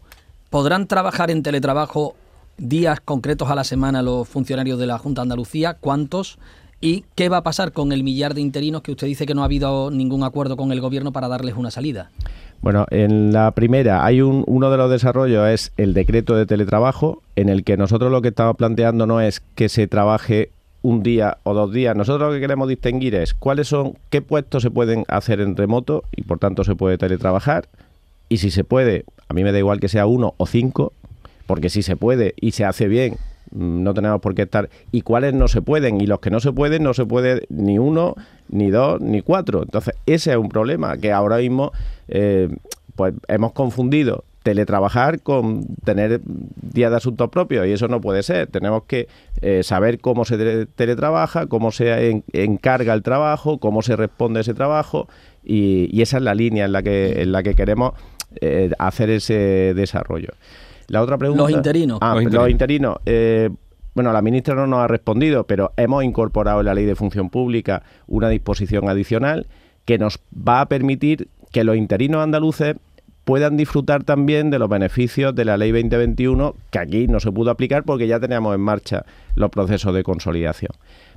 ¿podrán 0.48 0.86
trabajar 0.86 1.32
en 1.32 1.42
teletrabajo 1.42 2.14
días 2.58 3.00
concretos 3.00 3.50
a 3.50 3.54
la 3.54 3.64
semana 3.64 4.02
los 4.02 4.28
funcionarios 4.28 4.78
de 4.78 4.86
la 4.86 4.98
Junta 4.98 5.20
de 5.20 5.24
Andalucía, 5.24 5.74
cuántos 5.74 6.38
y 6.80 7.04
qué 7.14 7.28
va 7.28 7.38
a 7.38 7.42
pasar 7.42 7.72
con 7.72 7.92
el 7.92 8.04
millar 8.04 8.34
de 8.34 8.40
interinos 8.40 8.82
que 8.82 8.92
usted 8.92 9.06
dice 9.06 9.26
que 9.26 9.34
no 9.34 9.42
ha 9.42 9.46
habido 9.46 9.90
ningún 9.90 10.24
acuerdo 10.24 10.56
con 10.56 10.72
el 10.72 10.80
gobierno 10.80 11.12
para 11.12 11.28
darles 11.28 11.56
una 11.56 11.70
salida. 11.70 12.10
Bueno, 12.60 12.86
en 12.90 13.32
la 13.32 13.50
primera 13.52 14.04
hay 14.04 14.20
un, 14.20 14.44
uno 14.46 14.70
de 14.70 14.76
los 14.76 14.90
desarrollos 14.90 15.48
es 15.48 15.72
el 15.76 15.94
decreto 15.94 16.36
de 16.36 16.46
teletrabajo 16.46 17.22
en 17.34 17.48
el 17.48 17.64
que 17.64 17.76
nosotros 17.76 18.10
lo 18.10 18.22
que 18.22 18.28
estamos 18.28 18.56
planteando 18.56 19.06
no 19.06 19.20
es 19.20 19.40
que 19.54 19.68
se 19.68 19.86
trabaje 19.86 20.50
un 20.82 21.02
día 21.02 21.38
o 21.42 21.54
dos 21.54 21.72
días. 21.72 21.96
Nosotros 21.96 22.28
lo 22.28 22.34
que 22.34 22.40
queremos 22.40 22.68
distinguir 22.68 23.14
es 23.14 23.34
cuáles 23.34 23.68
son, 23.68 23.94
qué 24.10 24.22
puestos 24.22 24.62
se 24.62 24.70
pueden 24.70 25.04
hacer 25.08 25.40
en 25.40 25.56
remoto 25.56 26.04
y 26.14 26.22
por 26.22 26.38
tanto 26.38 26.64
se 26.64 26.76
puede 26.76 26.98
teletrabajar. 26.98 27.68
Y 28.28 28.38
si 28.38 28.50
se 28.50 28.64
puede, 28.64 29.04
a 29.28 29.34
mí 29.34 29.44
me 29.44 29.52
da 29.52 29.58
igual 29.58 29.80
que 29.80 29.88
sea 29.88 30.06
uno 30.06 30.34
o 30.36 30.46
cinco, 30.46 30.92
porque 31.46 31.70
si 31.70 31.82
se 31.82 31.96
puede 31.96 32.34
y 32.40 32.52
se 32.52 32.64
hace 32.64 32.88
bien, 32.88 33.16
mm, 33.50 33.82
no 33.82 33.94
tenemos 33.94 34.20
por 34.20 34.34
qué 34.34 34.42
estar. 34.42 34.68
¿Y 34.92 35.02
cuáles 35.02 35.34
no 35.34 35.48
se 35.48 35.62
pueden? 35.62 36.00
Y 36.00 36.06
los 36.06 36.20
que 36.20 36.30
no 36.30 36.40
se 36.40 36.52
pueden, 36.52 36.82
no 36.82 36.94
se 36.94 37.06
puede 37.06 37.46
ni 37.48 37.78
uno, 37.78 38.14
ni 38.48 38.70
dos, 38.70 39.00
ni 39.00 39.22
cuatro. 39.22 39.62
Entonces, 39.62 39.94
ese 40.06 40.32
es 40.32 40.36
un 40.36 40.48
problema 40.48 40.96
que 40.98 41.12
ahora 41.12 41.38
mismo 41.38 41.72
eh, 42.08 42.48
pues 42.94 43.14
hemos 43.28 43.52
confundido 43.52 44.24
teletrabajar 44.46 45.22
con 45.22 45.66
tener 45.84 46.20
días 46.24 46.92
de 46.92 46.96
asuntos 46.96 47.30
propios 47.30 47.66
y 47.66 47.72
eso 47.72 47.88
no 47.88 48.00
puede 48.00 48.22
ser. 48.22 48.46
Tenemos 48.46 48.84
que 48.84 49.08
eh, 49.40 49.64
saber 49.64 49.98
cómo 49.98 50.24
se 50.24 50.66
teletrabaja, 50.66 51.46
cómo 51.46 51.72
se 51.72 52.22
encarga 52.32 52.94
el 52.94 53.02
trabajo, 53.02 53.58
cómo 53.58 53.82
se 53.82 53.96
responde 53.96 54.42
ese 54.42 54.54
trabajo 54.54 55.08
y, 55.44 56.00
esa 56.00 56.18
es 56.18 56.22
la 56.22 56.36
línea 56.36 56.64
en 56.64 56.70
la 56.70 56.84
que, 56.84 57.22
en 57.22 57.32
la 57.32 57.42
que 57.42 57.56
queremos 57.56 57.94
eh, 58.40 58.70
hacer 58.78 59.10
ese 59.10 59.74
desarrollo. 59.74 60.28
La 60.88 61.02
otra 61.02 61.18
pregunta. 61.18 61.42
Los 61.42 61.52
interinos. 61.52 61.98
Ah, 62.00 62.14
los 62.20 62.50
interinos. 62.50 62.96
Eh, 63.06 63.50
bueno, 63.94 64.12
la 64.12 64.22
ministra 64.22 64.54
no 64.54 64.66
nos 64.66 64.80
ha 64.80 64.88
respondido, 64.88 65.44
pero 65.44 65.72
hemos 65.76 66.04
incorporado 66.04 66.60
en 66.60 66.66
la 66.66 66.74
ley 66.74 66.84
de 66.84 66.94
función 66.94 67.30
pública 67.30 67.82
una 68.06 68.28
disposición 68.28 68.88
adicional 68.88 69.46
que 69.84 69.98
nos 69.98 70.20
va 70.36 70.60
a 70.60 70.66
permitir 70.66 71.28
que 71.50 71.64
los 71.64 71.76
interinos 71.76 72.22
andaluces 72.22 72.76
puedan 73.24 73.56
disfrutar 73.56 74.04
también 74.04 74.50
de 74.50 74.58
los 74.58 74.68
beneficios 74.68 75.34
de 75.34 75.44
la 75.44 75.56
ley 75.56 75.72
2021, 75.72 76.54
que 76.70 76.78
aquí 76.78 77.08
no 77.08 77.18
se 77.18 77.32
pudo 77.32 77.50
aplicar 77.50 77.84
porque 77.84 78.06
ya 78.06 78.20
teníamos 78.20 78.54
en 78.54 78.60
marcha 78.60 79.04
los 79.34 79.50
procesos 79.50 79.94
de 79.94 80.04
consolidación. 80.04 80.72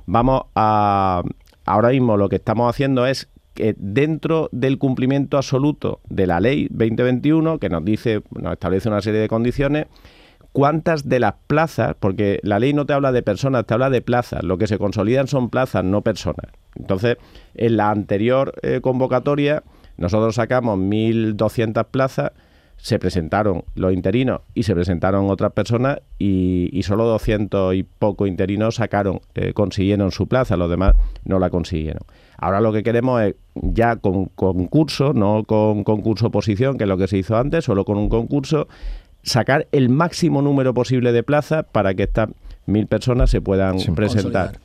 Vamos 0.06 0.42
a. 0.54 1.22
Ahora 1.66 1.90
mismo 1.90 2.16
lo 2.16 2.28
que 2.28 2.36
estamos 2.36 2.68
haciendo 2.68 3.06
es 3.06 3.28
dentro 3.78 4.48
del 4.52 4.78
cumplimiento 4.78 5.36
absoluto 5.36 6.00
de 6.08 6.26
la 6.26 6.40
ley 6.40 6.68
2021, 6.70 7.58
que 7.58 7.68
nos 7.68 7.84
dice, 7.84 8.22
nos 8.30 8.52
establece 8.52 8.88
una 8.88 9.00
serie 9.00 9.20
de 9.20 9.28
condiciones, 9.28 9.86
cuántas 10.52 11.08
de 11.08 11.20
las 11.20 11.34
plazas, 11.46 11.94
porque 11.98 12.40
la 12.42 12.58
ley 12.58 12.72
no 12.72 12.86
te 12.86 12.92
habla 12.92 13.12
de 13.12 13.22
personas, 13.22 13.66
te 13.66 13.74
habla 13.74 13.90
de 13.90 14.02
plazas, 14.02 14.42
lo 14.42 14.58
que 14.58 14.66
se 14.66 14.78
consolidan 14.78 15.26
son 15.26 15.50
plazas, 15.50 15.84
no 15.84 16.02
personas. 16.02 16.46
Entonces, 16.76 17.16
en 17.54 17.76
la 17.76 17.90
anterior 17.90 18.54
eh, 18.62 18.80
convocatoria, 18.80 19.62
nosotros 19.96 20.34
sacamos 20.34 20.78
1.200 20.78 21.84
plazas, 21.86 22.32
se 22.82 22.98
presentaron 22.98 23.64
los 23.74 23.92
interinos 23.92 24.40
y 24.54 24.62
se 24.62 24.74
presentaron 24.74 25.30
otras 25.30 25.52
personas 25.52 26.00
y, 26.18 26.80
solo 26.82 27.04
200 27.04 27.74
y 27.74 27.82
poco 27.82 28.26
interinos 28.26 28.76
sacaron, 28.76 29.20
eh, 29.34 29.52
consiguieron 29.52 30.10
su 30.12 30.26
plaza, 30.26 30.56
los 30.56 30.70
demás 30.70 30.94
no 31.24 31.38
la 31.38 31.50
consiguieron. 31.50 32.02
Ahora 32.38 32.60
lo 32.60 32.72
que 32.72 32.82
queremos 32.82 33.22
es 33.22 33.34
ya 33.54 33.96
con 33.96 34.26
concurso, 34.26 35.12
no 35.12 35.44
con 35.44 35.84
concurso 35.84 36.28
oposición, 36.28 36.78
que 36.78 36.84
es 36.84 36.88
lo 36.88 36.96
que 36.96 37.06
se 37.06 37.18
hizo 37.18 37.36
antes, 37.36 37.64
solo 37.64 37.84
con 37.84 37.98
un 37.98 38.08
concurso, 38.08 38.66
sacar 39.22 39.66
el 39.72 39.90
máximo 39.90 40.40
número 40.40 40.72
posible 40.72 41.12
de 41.12 41.22
plazas 41.22 41.66
para 41.70 41.92
que 41.94 42.04
estas 42.04 42.30
mil 42.64 42.86
personas 42.86 43.30
se 43.30 43.42
puedan 43.42 43.76
presentar. 43.94 44.58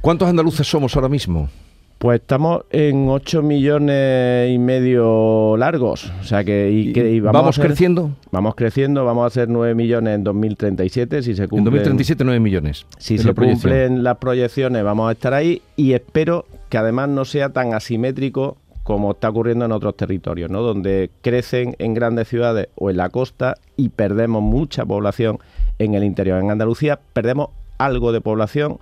¿Cuántos 0.00 0.28
andaluces 0.28 0.66
somos 0.68 0.94
ahora 0.94 1.08
mismo? 1.08 1.48
Pues 1.98 2.20
estamos 2.20 2.62
en 2.70 3.08
8 3.08 3.42
millones 3.42 4.52
y 4.52 4.58
medio 4.58 5.56
largos. 5.56 6.12
O 6.20 6.24
sea 6.24 6.44
que, 6.44 6.70
y, 6.70 7.18
vamos, 7.18 7.58
creciendo. 7.58 8.12
Vamos 8.30 8.54
creciendo, 8.54 9.04
vamos 9.04 9.26
a 9.26 9.30
ser 9.30 9.48
9 9.48 9.74
millones 9.74 10.14
en 10.14 10.22
2037 10.22 11.22
si 11.24 11.34
se 11.34 11.48
cumplen. 11.48 11.58
En 11.58 11.64
2037 11.64 12.24
9 12.24 12.38
millones. 12.38 12.86
Si 12.98 13.18
se 13.18 13.34
cumplen 13.34 14.04
las 14.04 14.18
proyecciones 14.18 14.84
vamos 14.84 15.08
a 15.08 15.12
estar 15.12 15.34
ahí 15.34 15.60
y 15.74 15.94
espero 15.94 16.46
que 16.68 16.78
además 16.78 17.08
no 17.08 17.24
sea 17.24 17.48
tan 17.48 17.74
asimétrico 17.74 18.56
como 18.84 19.10
está 19.10 19.28
ocurriendo 19.28 19.64
en 19.64 19.72
otros 19.72 19.96
territorios, 19.96 20.50
¿no? 20.50 20.62
Donde 20.62 21.10
crecen 21.20 21.74
en 21.80 21.94
grandes 21.94 22.28
ciudades 22.28 22.68
o 22.76 22.90
en 22.90 22.96
la 22.96 23.10
costa 23.10 23.56
y 23.76 23.88
perdemos 23.88 24.40
mucha 24.40 24.86
población 24.86 25.40
en 25.80 25.94
el 25.94 26.04
interior. 26.04 26.40
En 26.40 26.50
Andalucía 26.52 27.00
perdemos 27.12 27.50
algo 27.76 28.12
de 28.12 28.20
población, 28.20 28.78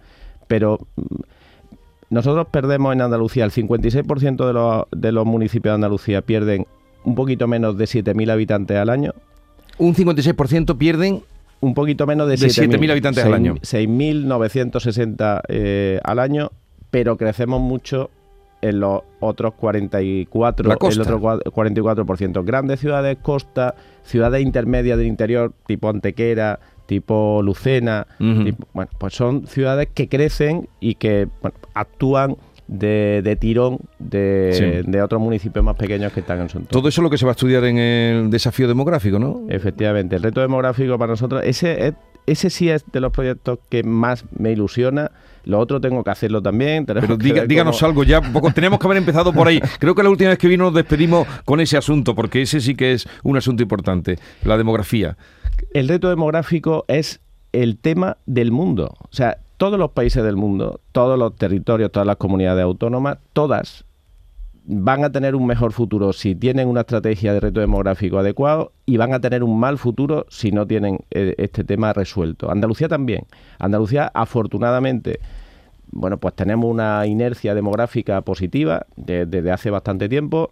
pero 0.47 0.79
nosotros 2.11 2.47
perdemos 2.51 2.93
en 2.93 3.03
Andalucía, 3.03 3.45
el 3.45 3.51
56% 3.51 4.47
de 4.47 4.53
los, 4.53 4.85
de 4.91 5.13
los 5.13 5.27
municipios 5.27 5.73
de 5.73 5.75
Andalucía 5.75 6.23
pierden 6.23 6.67
un 7.05 7.15
poquito 7.15 7.47
menos 7.47 7.77
de 7.77 7.85
7.000 7.85 8.31
habitantes 8.31 8.77
al 8.77 8.91
año. 8.91 9.13
Un 9.79 9.95
56% 9.95 10.77
pierden 10.79 11.23
un 11.61 11.75
poquito 11.75 12.07
menos 12.07 12.29
de, 12.29 12.35
7.000 12.37 12.91
habitantes 12.91 13.25
al 13.25 13.35
año. 13.35 13.55
6.960 13.57 15.43
eh, 15.49 16.01
al 16.05 16.19
año, 16.19 16.51
pero 16.91 17.17
crecemos 17.17 17.61
mucho 17.61 18.11
en 18.63 18.81
los 18.81 19.03
otros 19.21 19.55
44, 19.55 20.67
el 20.67 21.01
otro 21.01 21.21
44%. 21.21 22.45
Grandes 22.45 22.81
ciudades, 22.81 23.19
costa, 23.23 23.75
ciudades 24.03 24.43
intermedias 24.43 24.99
del 24.99 25.07
interior, 25.07 25.53
tipo 25.67 25.89
Antequera, 25.89 26.59
tipo 26.87 27.43
Lucena, 27.43 28.07
bueno, 28.19 28.91
pues 28.99 29.15
son 29.15 29.47
ciudades 29.47 29.89
que 29.93 30.09
crecen 30.09 30.69
y 30.81 30.95
que 30.95 31.29
actúan 31.75 32.37
de, 32.69 33.37
tirón 33.41 33.79
de, 33.99 34.83
de, 34.87 35.03
otros 35.03 35.21
municipios 35.21 35.65
más 35.65 35.77
pequeños 35.77 36.13
que 36.13 36.21
están 36.21 36.41
en 36.41 36.49
su 36.49 36.59
entorno. 36.59 36.81
Todo 36.81 36.89
eso 36.89 37.01
es 37.01 37.03
lo 37.03 37.11
que 37.11 37.19
se 37.19 37.25
va 37.25 37.33
a 37.33 37.35
estudiar 37.35 37.65
en 37.65 37.79
el 37.79 38.31
desafío 38.31 38.67
demográfico, 38.67 39.19
¿no? 39.19 39.43
Efectivamente, 39.49 40.17
el 40.17 40.23
reto 40.23 40.41
demográfico 40.41 40.99
para 40.99 41.13
nosotros, 41.13 41.43
ese, 41.45 41.95
ese 42.27 42.51
sí 42.51 42.69
es 42.69 42.85
de 42.93 43.01
los 43.01 43.13
proyectos 43.13 43.59
que 43.69 43.83
más 43.83 44.25
me 44.37 44.53
ilusiona. 44.53 45.11
Lo 45.45 45.61
otro 45.61 45.81
tengo 45.81 46.03
que 46.03 46.11
hacerlo 46.11 46.43
también. 46.43 46.85
Pero 46.87 47.17
díganos 47.17 47.83
algo 47.83 48.03
ya, 48.03 48.21
poco, 48.21 48.53
tenemos 48.53 48.79
que 48.79 48.87
haber 48.87 48.99
empezado 48.99 49.33
por 49.33 49.47
ahí. 49.49 49.61
Creo 49.79 49.95
que 49.95 50.03
la 50.03 50.11
última 50.11 50.31
vez 50.31 50.39
que 50.39 50.49
vino 50.49 50.65
nos 50.65 50.75
despedimos 50.75 51.27
con 51.45 51.61
ese 51.61 51.77
asunto, 51.77 52.15
porque 52.15 52.43
ese 52.43 52.61
sí 52.61 52.75
que 52.75 52.93
es 52.93 53.09
un 53.23 53.37
asunto 53.37 53.63
importante, 53.63 54.19
la 54.43 54.59
demografía. 54.59 55.17
El 55.73 55.89
reto 55.89 56.09
demográfico 56.09 56.85
es 56.89 57.21
el 57.53 57.79
tema 57.79 58.19
del 58.27 58.51
mundo. 58.51 58.95
O 58.99 59.09
sea, 59.13 59.39
todos 59.57 59.79
los 59.79 59.93
países 59.93 60.23
del 60.23 60.37
mundo, 60.37 60.81
todos 60.93 61.19
los 61.19 61.37
territorios, 61.37 61.93
todas 61.93 62.07
las 62.07 62.17
comunidades 62.17 62.65
autónomas, 62.65 63.19
todas 63.33 63.85
van 64.69 65.05
a 65.05 65.11
tener 65.11 65.35
un 65.35 65.47
mejor 65.47 65.73
futuro 65.73 66.13
si 66.13 66.35
tienen 66.35 66.69
una 66.69 66.81
estrategia 66.81 67.33
de 67.33 67.41
reto 67.41 67.61
demográfico 67.61 68.19
adecuado 68.19 68.73
y 68.85 68.97
van 68.97 69.13
a 69.15 69.21
tener 69.21 69.43
un 69.45 69.59
mal 69.59 69.79
futuro 69.79 70.27
si 70.29 70.51
no 70.51 70.67
tienen 70.67 70.99
eh, 71.11 71.35
este 71.39 71.65
tema 71.65 71.93
resuelto. 71.93 72.51
Andalucía 72.51 72.89
también. 72.89 73.27
Andalucía, 73.59 74.11
afortunadamente, 74.13 75.21
bueno, 75.93 76.19
pues 76.19 76.35
tenemos 76.35 76.71
una 76.71 77.07
inercia 77.07 77.55
demográfica 77.55 78.21
positiva 78.23 78.87
desde 78.97 79.51
hace 79.51 79.71
bastante 79.71 80.09
tiempo. 80.09 80.51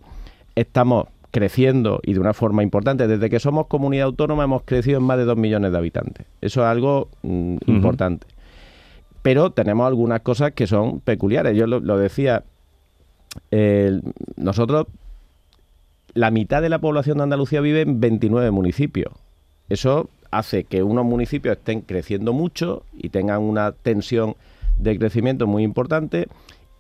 Estamos 0.55 1.07
creciendo 1.35 2.01
y 2.05 2.15
de 2.15 2.21
una 2.21 2.33
forma 2.33 2.63
importante. 2.63 3.09
Desde 3.09 3.29
que 3.29 3.41
somos 3.41 3.67
comunidad 3.67 4.07
autónoma 4.07 4.45
hemos 4.45 4.63
crecido 4.63 4.99
en 4.99 5.05
más 5.05 5.19
de 5.19 5.25
dos 5.25 5.37
millones 5.37 5.73
de 5.73 5.79
habitantes. 5.79 6.27
Eso 6.41 6.61
es 6.61 6.67
algo 6.67 7.09
mm, 7.23 7.57
importante. 7.67 8.29
Pero 9.23 9.51
tenemos 9.51 9.89
algunas 9.89 10.21
cosas 10.21 10.53
que 10.53 10.69
son 10.69 11.01
peculiares. 11.01 11.57
Yo 11.57 11.67
lo, 11.67 11.99
decía, 11.99 12.45
nosotros, 14.37 14.87
la 16.15 16.31
mitad 16.31 16.63
de 16.63 16.69
la 16.69 16.79
población 16.79 17.19
de 17.19 17.25
Andalucía 17.25 17.61
vive 17.61 17.83
en 17.83 18.01
29 18.01 18.51
municipios. 18.51 19.13
Eso 19.69 20.09
hace 20.31 20.65
que 20.65 20.83
unos 20.83 21.05
municipios 21.05 21.57
estén 21.57 21.81
creciendo 21.81 22.33
mucho 22.33 22.83
y 22.93 23.09
tengan 23.11 23.43
una 23.43 23.73
tensión 23.73 24.37
de 24.79 24.99
crecimiento 24.99 25.47
muy 25.47 25.63
importante 25.63 26.29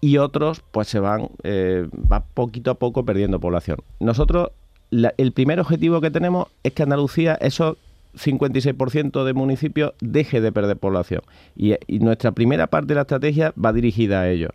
y 0.01 0.19
otros 0.19 0.62
pues 0.73 0.88
se 0.88 0.99
van 0.99 1.29
eh, 1.45 1.88
va 2.11 2.25
poquito 2.25 2.73
a 2.73 2.75
poco 2.75 3.05
perdiendo 3.05 3.40
población. 3.40 3.79
Nosotros 4.01 4.51
el 4.90 5.33
primer 5.33 5.61
objetivo 5.61 6.01
que 6.01 6.11
tenemos 6.11 6.49
es 6.62 6.73
que 6.73 6.83
Andalucía 6.83 7.35
esos 7.40 7.77
56% 8.14 9.25
de 9.25 9.35
municipios 9.35 9.95
deje 10.01 10.40
de 10.40 10.53
perder 10.53 10.77
población 10.77 11.23
y, 11.57 11.75
y 11.87 11.99
nuestra 11.99 12.33
primera 12.33 12.67
parte 12.69 12.88
de 12.88 12.95
la 12.97 13.01
estrategia 13.03 13.53
va 13.62 13.73
dirigida 13.73 14.21
a 14.21 14.31
ello. 14.31 14.51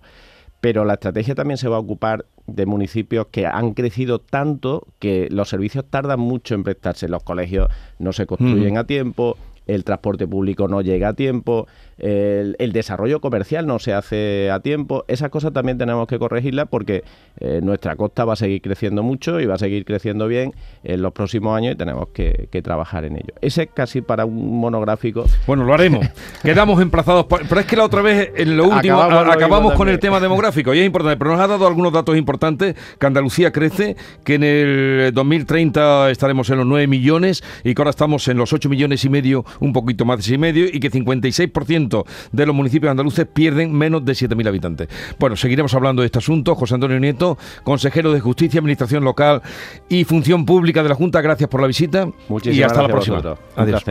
Pero 0.61 0.83
la 0.85 0.93
estrategia 0.93 1.35
también 1.35 1.57
se 1.57 1.69
va 1.69 1.77
a 1.77 1.79
ocupar 1.79 2.25
de 2.45 2.65
municipios 2.65 3.27
que 3.27 3.45
han 3.45 3.73
crecido 3.73 4.19
tanto 4.19 4.87
que 4.99 5.27
los 5.31 5.49
servicios 5.49 5.85
tardan 5.89 6.19
mucho 6.19 6.55
en 6.55 6.63
prestarse. 6.63 7.07
Los 7.07 7.23
colegios 7.23 7.69
no 7.97 8.11
se 8.11 8.25
construyen 8.25 8.77
a 8.77 8.83
tiempo, 8.83 9.37
el 9.69 9.83
transporte 9.83 10.27
público 10.27 10.67
no 10.67 10.81
llega 10.81 11.09
a 11.09 11.13
tiempo, 11.13 11.67
el, 11.99 12.71
desarrollo 12.73 13.19
comercial 13.19 13.67
no 13.67 13.79
se 13.79 13.93
hace 13.93 14.49
a 14.51 14.59
tiempo. 14.61 15.03
Esas 15.07 15.29
cosas 15.29 15.53
también 15.53 15.77
tenemos 15.77 16.07
que 16.07 16.17
corregirlas 16.17 16.67
porque 16.69 17.03
eh, 17.39 17.59
nuestra 17.61 17.95
costa 17.95 18.25
va 18.25 18.33
a 18.33 18.35
seguir 18.35 18.61
creciendo 18.61 19.03
mucho 19.03 19.39
y 19.39 19.45
va 19.45 19.55
a 19.55 19.57
seguir 19.57 19.85
creciendo 19.85 20.27
bien 20.27 20.53
en 20.83 21.01
los 21.01 21.11
próximos 21.11 21.57
años 21.57 21.73
y 21.73 21.75
tenemos 21.77 22.09
que, 22.09 22.47
trabajar 22.63 23.05
en 23.05 23.15
ello. 23.15 23.33
Ese 23.41 23.63
es 23.63 23.69
casi 23.73 24.01
para 24.01 24.25
un 24.25 24.59
monográfico. 24.59 25.23
Bueno, 25.47 25.63
lo 25.63 25.73
haremos. 25.73 26.05
Quedamos 26.43 26.81
emplazados. 26.81 27.25
pero 27.27 27.61
es 27.61 27.65
que 27.65 27.77
la 27.77 27.85
otra 27.85 28.01
vez, 28.01 28.31
en 28.35 28.57
lo 28.57 28.67
último, 28.67 28.99
acabamos, 29.01 29.73
con 29.73 29.87
el 29.87 29.97
tema 29.97 30.19
demográfico 30.19 30.73
y 30.73 30.79
es 30.79 30.85
importante, 30.85 31.17
pero 31.17 31.31
nos 31.31 31.39
ha 31.39 31.47
dado 31.47 31.65
algunos 31.67 31.93
datos 31.93 32.17
importantes, 32.17 32.75
que 32.99 33.05
Andalucía 33.05 33.51
crece, 33.51 33.95
que 34.25 34.35
en 34.35 34.43
el 34.43 35.11
2030 35.13 36.11
estaremos 36.11 36.49
en 36.49 36.57
los 36.57 36.65
9 36.65 36.87
millones 36.87 37.43
y 37.63 37.73
que 37.73 37.81
ahora 37.81 37.91
estamos 37.91 38.27
en 38.27 38.37
los 38.37 38.51
8 38.51 38.67
millones 38.67 39.05
y 39.05 39.09
medio, 39.09 39.45
un 39.59 39.73
poquito 39.73 40.05
más 40.05 40.17
de 40.17 40.23
6 40.23 40.35
y 40.35 40.37
medio, 40.37 40.65
y 40.65 40.79
que 40.79 40.91
56% 40.91 42.05
de 42.31 42.45
los 42.45 42.55
municipios 42.55 42.91
andaluces 42.91 43.27
pierden 43.27 43.73
menos 43.73 44.05
de 44.05 44.13
7.000 44.13 44.47
habitantes. 44.47 44.87
Bueno, 45.19 45.35
seguiremos 45.35 45.73
hablando 45.73 46.01
de 46.01 46.07
este 46.07 46.19
asunto. 46.19 46.55
José 46.55 46.75
Antonio 46.75 46.99
Nieto, 46.99 47.37
consejero 47.63 48.11
de 48.13 48.19
Justicia, 48.19 48.59
Administración 48.59 49.03
Local 49.03 49.41
y 49.87 50.03
Función 50.03 50.45
Pública 50.45 50.83
de 50.83 50.89
la 50.89 50.95
Junta, 50.95 51.21
gracias 51.21 51.49
por 51.49 51.61
la 51.61 51.67
visita. 51.67 52.09
Muchísimas 52.27 52.57
y 52.57 52.63
hasta 52.63 52.81
la 52.81 52.87
próxima. 52.87 53.21
Adiós. 53.55 53.83